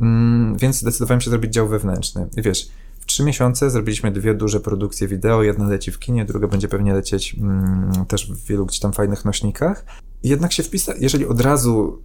[0.00, 2.28] Mm, więc zdecydowałem się zrobić dział wewnętrzny.
[2.36, 2.68] I wiesz,
[3.06, 5.42] trzy miesiące zrobiliśmy dwie duże produkcje wideo.
[5.42, 9.24] Jedna leci w kinie, druga będzie pewnie lecieć mm, też w wielu gdzieś tam fajnych
[9.24, 9.84] nośnikach.
[10.22, 12.02] Jednak się wpisa, jeżeli od razu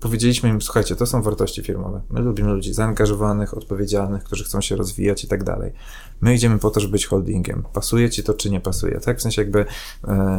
[0.00, 2.02] powiedzieliśmy im, słuchajcie, to są wartości firmowe.
[2.10, 5.72] My lubimy ludzi zaangażowanych, odpowiedzialnych, którzy chcą się rozwijać i tak dalej.
[6.20, 7.62] My idziemy po to, żeby być holdingiem.
[7.72, 9.18] Pasuje ci to, czy nie pasuje, tak?
[9.18, 9.64] W sensie jakby...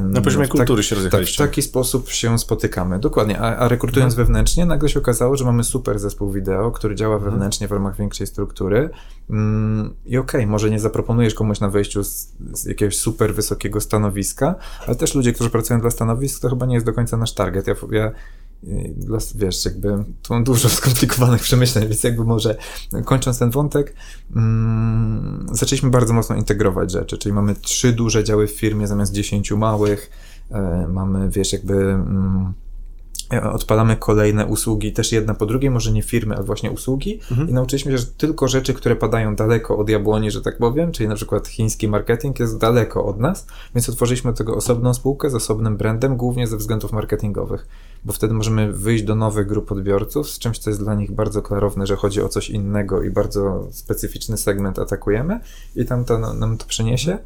[0.04, 1.38] Na poziomie tak, kultury się rozwijaliście.
[1.38, 3.00] Tak, w taki sposób się spotykamy.
[3.00, 3.40] Dokładnie.
[3.40, 4.28] A, a rekrutując mhm.
[4.28, 7.32] wewnętrznie, nagle się okazało, że mamy super zespół wideo, który działa mhm.
[7.32, 8.90] wewnętrznie w ramach większej struktury.
[9.30, 13.82] Mm, I okej, okay, może nie zaproponujesz komuś na wejściu z, z, jakiegoś super wysokiego
[13.82, 14.56] stanowiska,
[14.88, 17.68] ale też ludzie, którzy pracują dla stanowisk, to chyba nie jest do końca nasz target.
[17.68, 18.12] Ja, ja
[19.36, 22.58] wiesz, jakby tu mam dużo skomplikowanych przemyśleń, więc jakby może
[23.06, 23.96] kończąc ten wątek,
[24.36, 29.58] mm, zaczęliśmy bardzo mocno integrować rzeczy, czyli mamy trzy duże działy w firmie zamiast dziesięciu
[29.58, 30.10] małych,
[30.52, 32.54] e, mamy, wiesz, jakby mm,
[33.54, 37.50] odpalamy kolejne usługi, też jedna po drugiej, może nie firmy, ale właśnie usługi mhm.
[37.50, 41.10] i nauczyliśmy się, że tylko rzeczy, które padają daleko od jabłoni, że tak powiem, czyli
[41.10, 45.36] na przykład chiński marketing jest daleko od nas, więc otworzyliśmy do tego osobną spółkę z
[45.36, 47.68] osobnym brandem, głównie ze względów marketingowych,
[48.06, 51.42] bo wtedy możemy wyjść do nowych grup odbiorców z czymś, co jest dla nich bardzo
[51.42, 55.40] klarowne, że chodzi o coś innego i bardzo specyficzny segment atakujemy
[55.76, 57.18] i tam to nam to przyniesie.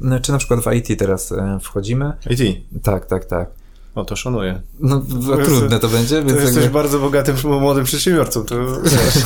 [0.00, 2.12] No, czy na przykład w IT teraz e, wchodzimy.
[2.30, 2.40] IT?
[2.82, 3.50] Tak, tak, tak.
[3.98, 4.62] O, to szanuję.
[4.80, 6.22] No, to trudne to będzie.
[6.22, 6.78] Więc to jesteś jakby...
[6.78, 8.44] bardzo bogatym młodym przedsiębiorcą.
[8.44, 8.54] To...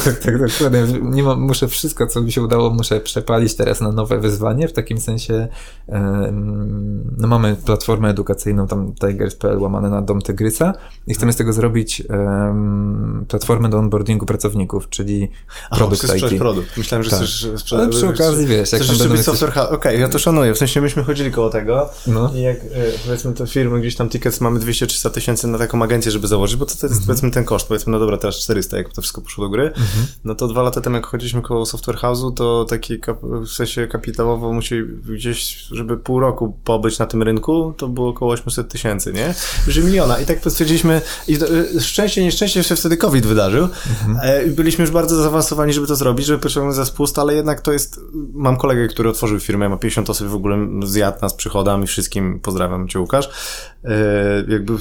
[0.04, 0.86] tak, tak, dokładnie.
[1.02, 4.68] Nie mam, muszę wszystko, co mi się udało, muszę przepalić teraz na nowe wyzwanie.
[4.68, 5.48] W takim sensie
[7.18, 10.72] no mamy platformę edukacyjną, tam tigers.pl łamane na Dom Tygrysa
[11.06, 15.28] i chcemy z tego zrobić um, platformę do onboardingu pracowników, czyli
[15.70, 16.38] produkt A, IT.
[16.38, 16.76] produkt.
[16.76, 17.18] Myślałem, że tak.
[17.18, 17.84] chcesz sprzedać.
[17.84, 19.50] Ale przy okazji, wiesz, jak chcesz będą być software...
[19.50, 20.54] Okej, okay, ja to szanuję.
[20.54, 22.30] W sensie myśmy chodzili koło tego no.
[22.34, 22.62] i jak e,
[23.04, 26.66] powiedzmy te firmy, gdzieś tam tickets mamy 200-300 tysięcy na taką agencję, żeby założyć, bo
[26.66, 27.06] to, to jest mhm.
[27.06, 30.06] powiedzmy ten koszt, powiedzmy, no dobra, teraz 400, jak to wszystko poszło do góry, mhm.
[30.24, 34.52] no to dwa lata temu, jak chodziliśmy koło Software House'u, to taki w sensie kapitałowo
[34.52, 39.34] musi gdzieś, żeby pół roku pobyć na tym rynku, to było około 800 tysięcy, nie?
[39.68, 40.18] Że miliona.
[40.18, 41.38] I tak stwierdziliśmy, i
[41.76, 43.64] y, szczęście, nieszczęście się wtedy COVID wydarzył.
[43.64, 44.18] Mhm.
[44.22, 47.72] E, byliśmy już bardzo zaawansowani, żeby to zrobić, żeby pociągnąć za spust, ale jednak to
[47.72, 48.00] jest,
[48.32, 52.88] mam kolegę, który otworzył firmę, ma 50 osób w ogóle zjadł nas przychodami, wszystkim pozdrawiam
[52.88, 53.30] cię Łukasz.
[53.84, 54.72] E, jakby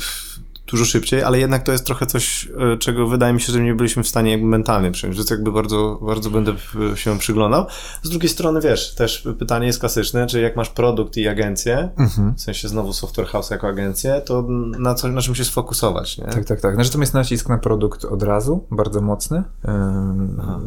[0.72, 3.76] dużo szybciej, ale jednak to jest trochę coś, e, czego wydaje mi się, że nie
[3.76, 6.54] byliśmy w stanie jakby mentalnie przyjąć, więc jakby bardzo, bardzo będę
[6.96, 7.66] się przyglądał.
[8.04, 12.36] Z drugiej strony, wiesz, też pytanie jest klasyczne, czy jak masz produkt i agencję, mhm.
[12.36, 14.46] w sensie znowu Software House jako agencję, to
[14.80, 16.26] na, co, na czym się sfokusować, nie?
[16.26, 16.76] Tak, tak, tak.
[16.76, 19.44] Znaczy, tam jest nacisk na produkt od razu, bardzo mocny.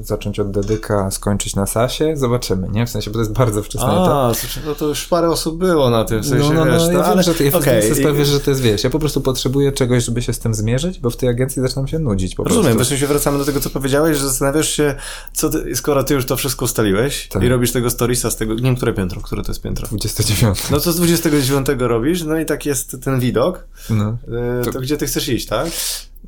[0.01, 2.87] zacząć od dedyka, skończyć na SASie, zobaczymy, nie?
[2.87, 4.43] W sensie, bo to jest bardzo wczesny A, etap.
[4.67, 6.99] no to już parę osób było na tym, w sensie, no, no, no, wiesz, ja
[6.99, 7.15] no, ale...
[7.15, 7.75] Wiem, że to, ja okay.
[7.75, 10.55] jestem że to jest, wiesz, ja po prostu potrzebuję czegoś czegoś, żeby się z tym
[10.55, 12.97] zmierzyć, bo w tej agencji zaczynam się nudzić po Rozumiem, prostu.
[12.97, 14.95] się wracamy do tego, co powiedziałeś, że zastanawiasz się,
[15.33, 17.43] co ty, skoro ty już to wszystko ustaliłeś tak.
[17.43, 19.89] i robisz tego storiesa z tego, nie wiem, które piętro, które to jest piętro?
[19.89, 20.71] 29.
[20.71, 24.19] No co z 29 robisz, no i tak jest ten widok, no.
[24.61, 25.69] E, to, to gdzie ty chcesz iść, tak?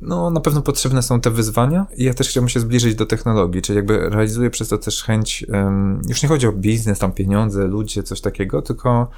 [0.01, 3.61] No, na pewno potrzebne są te wyzwania i ja też chciałbym się zbliżyć do technologii,
[3.61, 7.67] czyli jakby realizuję przez to też chęć, um, już nie chodzi o biznes, tam pieniądze,
[7.67, 9.09] ludzie, coś takiego, tylko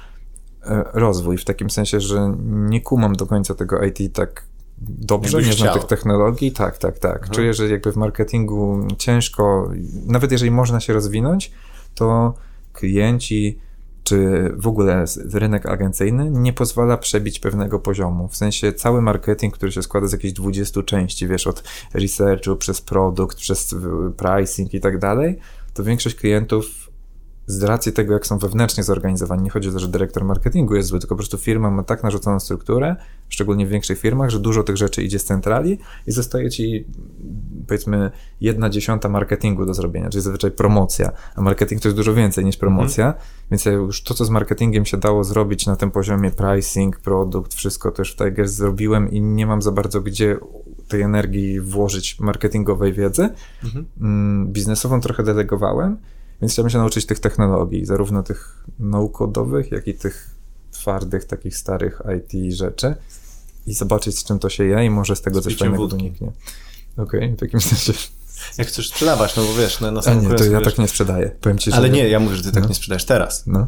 [0.92, 4.44] rozwój, w takim sensie, że nie kumam do końca tego IT tak
[4.78, 7.16] dobrze, nie znam tych technologii, tak, tak, tak.
[7.16, 7.32] Mhm.
[7.32, 9.70] Czuję, że jakby w marketingu ciężko,
[10.06, 11.52] nawet jeżeli można się rozwinąć,
[11.94, 12.34] to
[12.72, 13.58] klienci
[14.04, 18.28] czy w ogóle rynek agencyjny nie pozwala przebić pewnego poziomu.
[18.28, 21.62] W sensie cały marketing, który się składa z jakichś 20 części, wiesz, od
[21.94, 23.74] researchu przez produkt, przez
[24.16, 25.38] pricing i tak dalej,
[25.74, 26.89] to większość klientów
[27.46, 30.88] z racji tego, jak są wewnętrznie zorganizowani, nie chodzi o to, że dyrektor marketingu jest
[30.88, 32.96] zły, tylko po prostu firma ma tak narzuconą strukturę,
[33.28, 36.84] szczególnie w większych firmach, że dużo tych rzeczy idzie z centrali i zostaje ci
[37.66, 38.10] powiedzmy
[38.40, 42.56] jedna dziesiąta marketingu do zrobienia, czyli zazwyczaj promocja, a marketing to jest dużo więcej niż
[42.56, 43.24] promocja, mhm.
[43.50, 47.54] więc ja już to, co z marketingiem się dało zrobić na tym poziomie pricing, produkt,
[47.54, 50.38] wszystko też w Tigers zrobiłem i nie mam za bardzo gdzie
[50.88, 53.28] tej energii włożyć marketingowej wiedzy.
[53.64, 53.86] Mhm.
[54.00, 55.96] Mm, biznesową trochę delegowałem,
[56.42, 60.30] więc chciałbym się nauczyć tych technologii, zarówno tych naukodowych, jak i tych
[60.70, 62.94] twardych, takich starych IT rzeczy
[63.66, 66.32] i zobaczyć, z czym to się je i może z tego z coś fajnego wyniknie.
[66.96, 67.92] Okej, okay, w takim sensie.
[68.58, 70.68] Jak chcesz sprzedawać, no bo wiesz, no, na samym A nie, to ja wiesz...
[70.68, 71.36] tak nie sprzedaję.
[71.40, 71.76] Powiem ci, że...
[71.76, 72.68] Ale nie, ja mówię, że ty tak no.
[72.68, 73.46] nie sprzedajesz teraz.
[73.46, 73.66] No.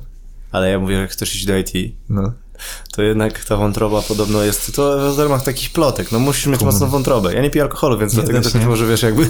[0.53, 1.73] Ale ja mówię, że chcesz iść do IT.
[2.09, 2.33] No
[2.93, 6.89] to jednak ta wątroba podobno jest, to w ramach takich plotek, no musisz mieć mocną
[6.89, 7.35] wątrobę.
[7.35, 9.23] Ja nie piję alkoholu, więc nie dlatego też być może wiesz jakby...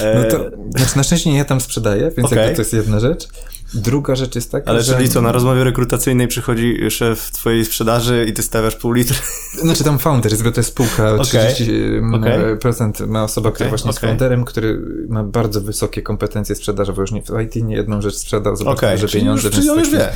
[0.00, 0.14] E...
[0.14, 2.38] No to, znaczy na szczęście nie ja tam sprzedaję, więc okay.
[2.38, 3.28] jakby to jest jedna rzecz.
[3.74, 4.94] Druga rzecz jest taka, Ale że...
[4.94, 9.16] czyli co, na rozmowie rekrutacyjnej przychodzi szef twojej sprzedaży i ty stawiasz pół litra?
[9.62, 11.22] Znaczy tam founder, bo to jest spółka, okay.
[11.22, 13.06] 30% okay.
[13.06, 13.54] ma osoba, okay.
[13.54, 13.92] która właśnie okay.
[13.92, 18.14] jest founderem, który ma bardzo wysokie kompetencje sprzedażowe, już nie w IT nie jedną rzecz
[18.14, 18.98] sprzedał, zobaczył, okay.
[18.98, 19.50] że pieniądze...
[19.50, 20.12] Czyli, czyli on już wie.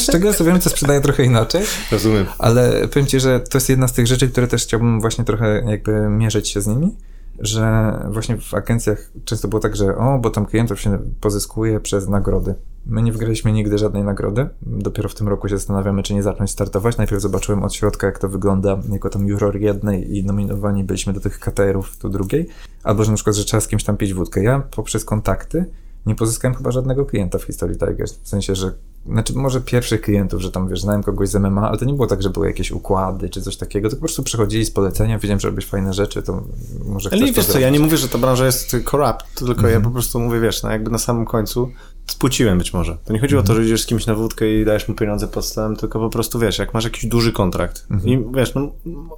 [0.00, 1.62] Z czego sobie wiem, co sprzedaję trochę inaczej.
[1.92, 2.26] Rozumiem.
[2.38, 5.62] Ale powiem ci, że to jest jedna z tych rzeczy, które też chciałbym właśnie trochę
[5.66, 6.94] jakby mierzyć się z nimi
[7.38, 12.08] że właśnie w agencjach często było tak, że o, bo tam klientów się pozyskuje przez
[12.08, 12.54] nagrody.
[12.86, 14.48] My nie wygraliśmy nigdy żadnej nagrody.
[14.62, 16.96] Dopiero w tym roku się zastanawiamy, czy nie zacząć startować.
[16.96, 21.20] Najpierw zobaczyłem od środka, jak to wygląda, jako tam juror jednej i nominowani byliśmy do
[21.20, 22.48] tych KTR-ów do drugiej.
[22.82, 24.42] Albo, że na przykład, że trzeba z kimś tam pić wódkę.
[24.42, 25.64] Ja poprzez kontakty
[26.06, 28.18] nie pozyskałem chyba żadnego klienta w historii Tigers.
[28.22, 28.72] W sensie, że
[29.06, 32.06] znaczy może pierwszych klientów, że tam wiesz, znałem kogoś z MMA, ale to nie było
[32.06, 35.40] tak, że były jakieś układy czy coś takiego, to po prostu przychodzili z polecenia, wiedziałem,
[35.40, 36.42] że robisz fajne rzeczy, to
[36.84, 39.70] może Ale wiesz co, ja nie mówię, że ta branża jest corrupt, tylko mm -hmm.
[39.70, 39.84] ja mhm.
[39.84, 41.70] po prostu mówię, wiesz, no jakby na samym końcu
[42.06, 42.96] spłuciłem być może.
[43.04, 43.64] To nie chodziło mm o to, mhm.
[43.64, 46.38] że idziesz z kimś na wódkę i dajesz mu pieniądze pod stołem, tylko po prostu
[46.38, 48.08] wiesz, jak masz jakiś duży kontrakt mm -hmm.
[48.08, 48.62] i wiesz, no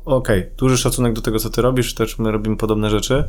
[0.04, 3.24] okej, okay, duży szacunek do tego, co ty robisz, też my robimy podobne rzeczy,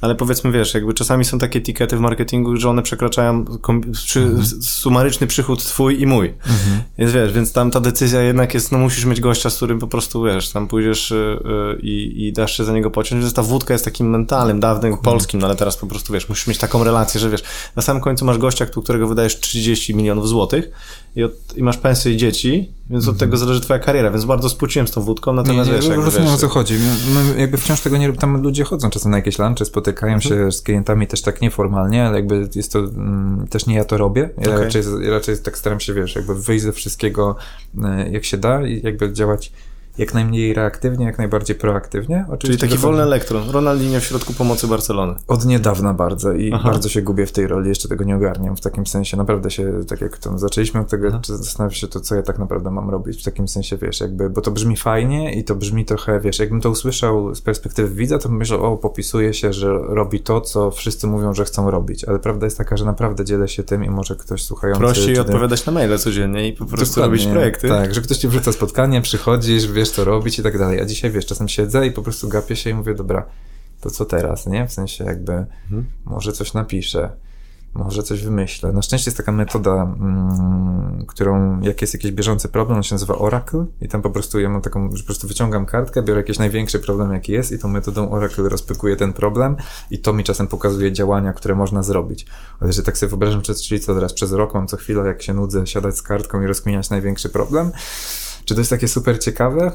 [0.00, 3.44] ale powiedzmy, wiesz, jakby czasami są takie etykiety w marketingu, że one przekraczają
[3.92, 4.46] przy, mhm.
[4.62, 6.28] sumaryczny przychód twój i mój.
[6.28, 6.82] Mhm.
[6.98, 9.86] Więc wiesz, więc tam ta decyzja jednak jest, no musisz mieć gościa, z którym po
[9.86, 13.74] prostu, wiesz, tam pójdziesz yy, i, i dasz się za niego pociąć, więc ta wódka
[13.74, 15.04] jest takim mentalnym, dawnym, mhm.
[15.04, 17.42] polskim, no ale teraz po prostu, wiesz, musisz mieć taką relację, że wiesz,
[17.76, 20.70] na samym końcu masz gościa, którego wydajesz 30 milionów złotych
[21.16, 23.18] i, od, i masz pensję i dzieci, więc od mhm.
[23.18, 26.04] tego zależy twoja kariera, więc bardzo spłuciłem z tą wódką, natomiast nie, nie, wiesz, jakby,
[26.04, 26.74] rozumiem wiesz, o co chodzi.
[27.14, 30.34] My jakby wciąż tego nie tam ludzie chodzą czasem na jakieś lunchy, spotykają mhm.
[30.34, 33.98] się z klientami też tak nieformalnie, ale jakby jest to, mm, też nie ja to
[33.98, 34.30] robię.
[34.38, 34.64] Ja okay.
[34.64, 37.36] raczej, raczej tak staram się, wiesz, jakby wyjść ze wszystkiego
[37.84, 39.52] e, jak się da i jakby działać
[39.98, 42.24] jak najmniej reaktywnie, jak najbardziej proaktywnie.
[42.28, 45.14] Oczywiście Czyli taki wolny elektron, Ronaldinho w środku pomocy Barcelony.
[45.28, 46.70] Od niedawna bardzo i Aha.
[46.70, 49.84] bardzo się gubię w tej roli, jeszcze tego nie ogarniam w takim sensie, naprawdę się,
[49.88, 53.20] tak jak to zaczęliśmy od tego, zastanawiam się to, co ja tak naprawdę mam robić,
[53.20, 56.60] w takim sensie, wiesz, jakby, bo to brzmi fajnie i to brzmi trochę, wiesz, jakbym
[56.60, 60.70] to usłyszał z perspektywy widza, to bym myślał, o, popisuje się, że robi to, co
[60.70, 63.90] wszyscy mówią, że chcą robić, ale prawda jest taka, że naprawdę dzielę się tym i
[63.90, 64.80] może ktoś słuchający...
[64.80, 67.68] Prosi odpowiadać na maile codziennie i po prostu Dokładnie, robić projekty.
[67.68, 71.10] Tak, że ktoś ci wrzuca spotkanie, przychodzisz, wiesz co robić i tak dalej, a dzisiaj,
[71.10, 73.26] wiesz, czasem siedzę i po prostu gapię się i mówię, dobra,
[73.80, 74.66] to co teraz, nie?
[74.66, 75.86] W sensie jakby mhm.
[76.04, 77.10] może coś napiszę,
[77.74, 78.72] może coś wymyślę.
[78.72, 83.18] Na szczęście jest taka metoda, mm, którą, jak jest jakiś bieżący problem, on się nazywa
[83.18, 86.38] Oracle i tam po prostu ja mam taką, że po prostu wyciągam kartkę, biorę jakiś
[86.38, 89.56] największy problem, jaki jest i tą metodą Oracle rozpykuję ten problem
[89.90, 92.26] i to mi czasem pokazuje działania, które można zrobić.
[92.60, 95.34] Ale że tak sobie wyobrażam, czyli co teraz, przez rok mam co chwilę, jak się
[95.34, 97.72] nudzę, siadać z kartką i rozkminiać największy problem.
[98.44, 99.72] Czy to jest takie super ciekawe?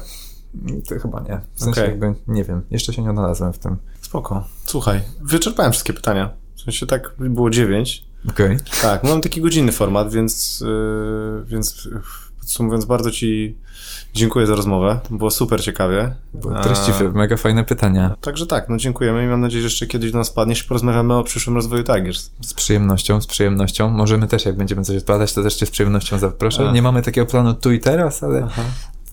[0.88, 1.40] To chyba nie.
[1.54, 1.90] W sensie okay.
[1.90, 3.76] jakby, nie wiem, jeszcze się nie odnalazłem w tym.
[4.00, 4.48] Spoko.
[4.64, 6.30] Słuchaj, wyczerpałem wszystkie pytania.
[6.56, 8.04] W sensie tak było dziewięć.
[8.28, 8.56] Okej.
[8.56, 8.58] Okay.
[8.82, 11.88] Tak, mam taki godzinny format, więc, yy, więc
[12.40, 13.56] podsumowując, bardzo Ci
[14.14, 15.00] dziękuję za rozmowę.
[15.10, 16.14] Było super ciekawie.
[16.34, 18.16] Było treściwe, mega fajne pytania.
[18.20, 21.14] Także tak, no dziękujemy i mam nadzieję, że jeszcze kiedyś do nas padniesz i porozmawiamy
[21.14, 22.30] o przyszłym rozwoju Tigers.
[22.40, 23.90] Z przyjemnością, z przyjemnością.
[23.90, 26.68] Możemy też, jak będziemy coś odpadać, to też Cię z przyjemnością zaproszę.
[26.68, 26.72] A.
[26.72, 28.62] Nie mamy takiego planu tu i teraz, ale Aha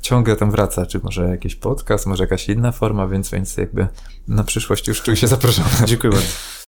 [0.06, 3.88] ciągle tam wraca, czy może jakiś podcast, może jakaś inna forma, więc, więc jakby
[4.28, 5.70] na przyszłość już czuję się zaproszony.
[5.86, 6.28] Dziękuję bardzo.